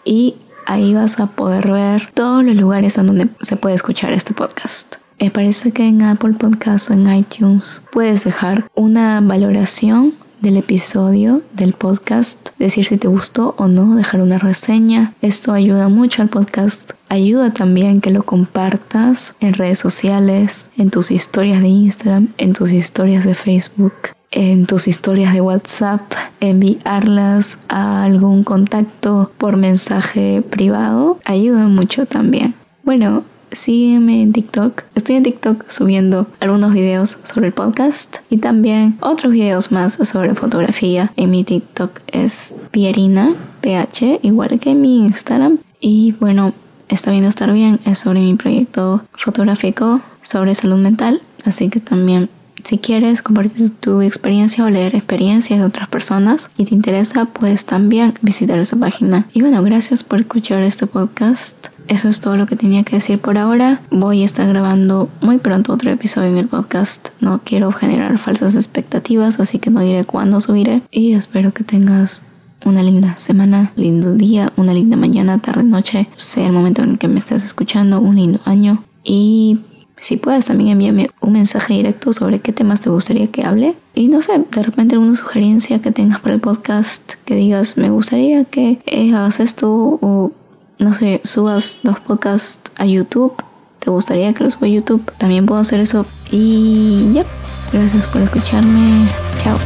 y 0.03 0.35
ahí 0.65 0.93
vas 0.93 1.19
a 1.19 1.27
poder 1.27 1.69
ver 1.69 2.09
todos 2.13 2.43
los 2.43 2.55
lugares 2.55 2.97
en 2.97 3.07
donde 3.07 3.27
se 3.41 3.55
puede 3.57 3.75
escuchar 3.75 4.13
este 4.13 4.33
podcast. 4.33 4.95
Me 5.19 5.31
parece 5.31 5.71
que 5.71 5.87
en 5.87 6.01
Apple 6.03 6.33
Podcast 6.33 6.89
o 6.89 6.93
en 6.93 7.13
iTunes 7.13 7.83
puedes 7.91 8.25
dejar 8.25 8.69
una 8.75 9.21
valoración 9.21 10.13
del 10.41 10.57
episodio 10.57 11.41
del 11.53 11.73
podcast, 11.73 12.49
decir 12.59 12.85
si 12.85 12.97
te 12.97 13.07
gustó 13.07 13.55
o 13.57 13.67
no, 13.67 13.95
dejar 13.95 14.21
una 14.21 14.37
reseña. 14.37 15.13
Esto 15.21 15.53
ayuda 15.53 15.87
mucho 15.87 16.21
al 16.21 16.27
podcast. 16.27 16.91
Ayuda 17.07 17.51
también 17.51 18.01
que 18.01 18.11
lo 18.11 18.23
compartas 18.23 19.35
en 19.39 19.53
redes 19.53 19.79
sociales, 19.79 20.69
en 20.77 20.91
tus 20.91 21.11
historias 21.11 21.61
de 21.61 21.69
Instagram, 21.69 22.27
en 22.37 22.53
tus 22.53 22.71
historias 22.71 23.23
de 23.23 23.35
Facebook, 23.35 23.93
en 24.31 24.65
tus 24.65 24.87
historias 24.87 25.33
de 25.33 25.41
WhatsApp, 25.41 26.01
enviarlas 26.41 27.57
a 27.69 28.03
algún 28.03 28.43
contacto 28.43 29.31
por 29.37 29.55
mensaje 29.55 30.41
privado. 30.41 31.19
Ayuda 31.23 31.67
mucho 31.67 32.05
también. 32.05 32.53
Bueno, 32.83 33.23
sígueme 33.51 34.21
en 34.21 34.33
TikTok. 34.33 34.83
Estoy 34.95 35.15
en 35.15 35.23
TikTok 35.23 35.69
subiendo 35.69 36.27
algunos 36.39 36.73
videos 36.73 37.17
sobre 37.23 37.47
el 37.47 37.53
podcast 37.53 38.17
y 38.29 38.37
también 38.37 38.97
otros 39.01 39.33
videos 39.33 39.71
más 39.71 39.93
sobre 39.93 40.35
fotografía. 40.35 41.11
En 41.15 41.31
mi 41.31 41.43
TikTok 41.43 41.99
es 42.07 42.55
Pierina 42.71 43.35
PH, 43.61 44.19
igual 44.23 44.59
que 44.59 44.75
mi 44.75 45.05
Instagram. 45.05 45.59
Y 45.79 46.13
bueno, 46.19 46.53
está 46.87 47.11
viendo 47.11 47.29
estar 47.29 47.51
bien, 47.51 47.79
es 47.85 47.99
sobre 47.99 48.19
mi 48.19 48.35
proyecto 48.35 49.03
fotográfico 49.13 50.01
sobre 50.21 50.55
salud 50.55 50.77
mental. 50.77 51.21
Así 51.45 51.69
que 51.69 51.79
también 51.79 52.29
si 52.65 52.79
quieres 52.79 53.21
compartir 53.21 53.69
tu 53.69 54.01
experiencia 54.01 54.65
o 54.65 54.69
leer 54.69 54.95
experiencias 54.95 55.59
de 55.59 55.65
otras 55.65 55.87
personas 55.87 56.49
y 56.57 56.65
te 56.65 56.73
interesa, 56.73 57.25
puedes 57.25 57.65
también 57.65 58.15
visitar 58.21 58.57
esa 58.57 58.75
página. 58.75 59.27
Y 59.33 59.41
bueno, 59.41 59.61
gracias 59.61 60.03
por 60.03 60.19
escuchar 60.19 60.63
este 60.63 60.87
podcast. 60.87 61.64
Eso 61.87 62.09
es 62.09 62.19
todo 62.19 62.35
lo 62.35 62.47
que 62.47 62.55
tenía 62.55 62.83
que 62.83 62.95
decir 62.95 63.19
por 63.19 63.37
ahora. 63.37 63.81
Voy 63.91 64.23
a 64.23 64.25
estar 64.25 64.47
grabando 64.47 65.09
muy 65.21 65.37
pronto 65.37 65.73
otro 65.73 65.91
episodio 65.91 66.29
en 66.29 66.37
el 66.37 66.47
podcast. 66.47 67.09
No 67.21 67.41
quiero 67.43 67.71
generar 67.71 68.17
falsas 68.17 68.55
expectativas, 68.55 69.39
así 69.39 69.59
que 69.59 69.69
no 69.69 69.81
diré 69.81 70.03
cuándo 70.03 70.41
subiré. 70.41 70.81
Y 70.89 71.13
espero 71.13 71.53
que 71.53 71.63
tengas 71.63 72.23
una 72.65 72.81
linda 72.81 73.15
semana, 73.17 73.71
lindo 73.75 74.13
día, 74.13 74.51
una 74.57 74.73
linda 74.73 74.97
mañana, 74.97 75.37
tarde, 75.39 75.63
noche, 75.63 76.07
sea 76.17 76.47
el 76.47 76.53
momento 76.53 76.81
en 76.81 76.91
el 76.91 76.97
que 76.97 77.07
me 77.07 77.19
estés 77.19 77.43
escuchando, 77.43 77.99
un 77.99 78.15
lindo 78.15 78.39
año. 78.45 78.83
Y 79.03 79.59
si 79.97 80.17
puedes 80.17 80.45
también 80.45 80.71
envíame 80.71 81.11
un 81.21 81.33
mensaje 81.33 81.75
directo 81.75 82.11
sobre 82.13 82.39
qué 82.39 82.51
temas 82.51 82.81
te 82.81 82.89
gustaría 82.89 83.27
que 83.27 83.45
hable. 83.45 83.75
Y 83.93 84.07
no 84.07 84.23
sé, 84.23 84.43
de 84.51 84.63
repente 84.63 84.95
alguna 84.95 85.15
sugerencia 85.15 85.79
que 85.79 85.91
tengas 85.91 86.19
para 86.21 86.35
el 86.35 86.41
podcast, 86.41 87.13
que 87.25 87.35
digas, 87.35 87.77
me 87.77 87.91
gustaría 87.91 88.43
que 88.45 88.79
hagas 89.13 89.39
esto 89.39 89.69
o 90.01 90.31
no 90.77 90.93
sé, 90.93 91.21
subas 91.23 91.79
los 91.83 91.99
podcasts 91.99 92.71
a 92.77 92.85
YouTube, 92.85 93.35
te 93.79 93.89
gustaría 93.89 94.33
que 94.33 94.43
los 94.43 94.53
suba 94.53 94.67
a 94.67 94.69
YouTube, 94.69 95.11
también 95.17 95.45
puedo 95.45 95.61
hacer 95.61 95.79
eso. 95.79 96.05
Y 96.31 97.13
ya, 97.13 97.25
gracias 97.71 98.07
por 98.07 98.21
escucharme. 98.21 99.07
Chao. 99.43 99.57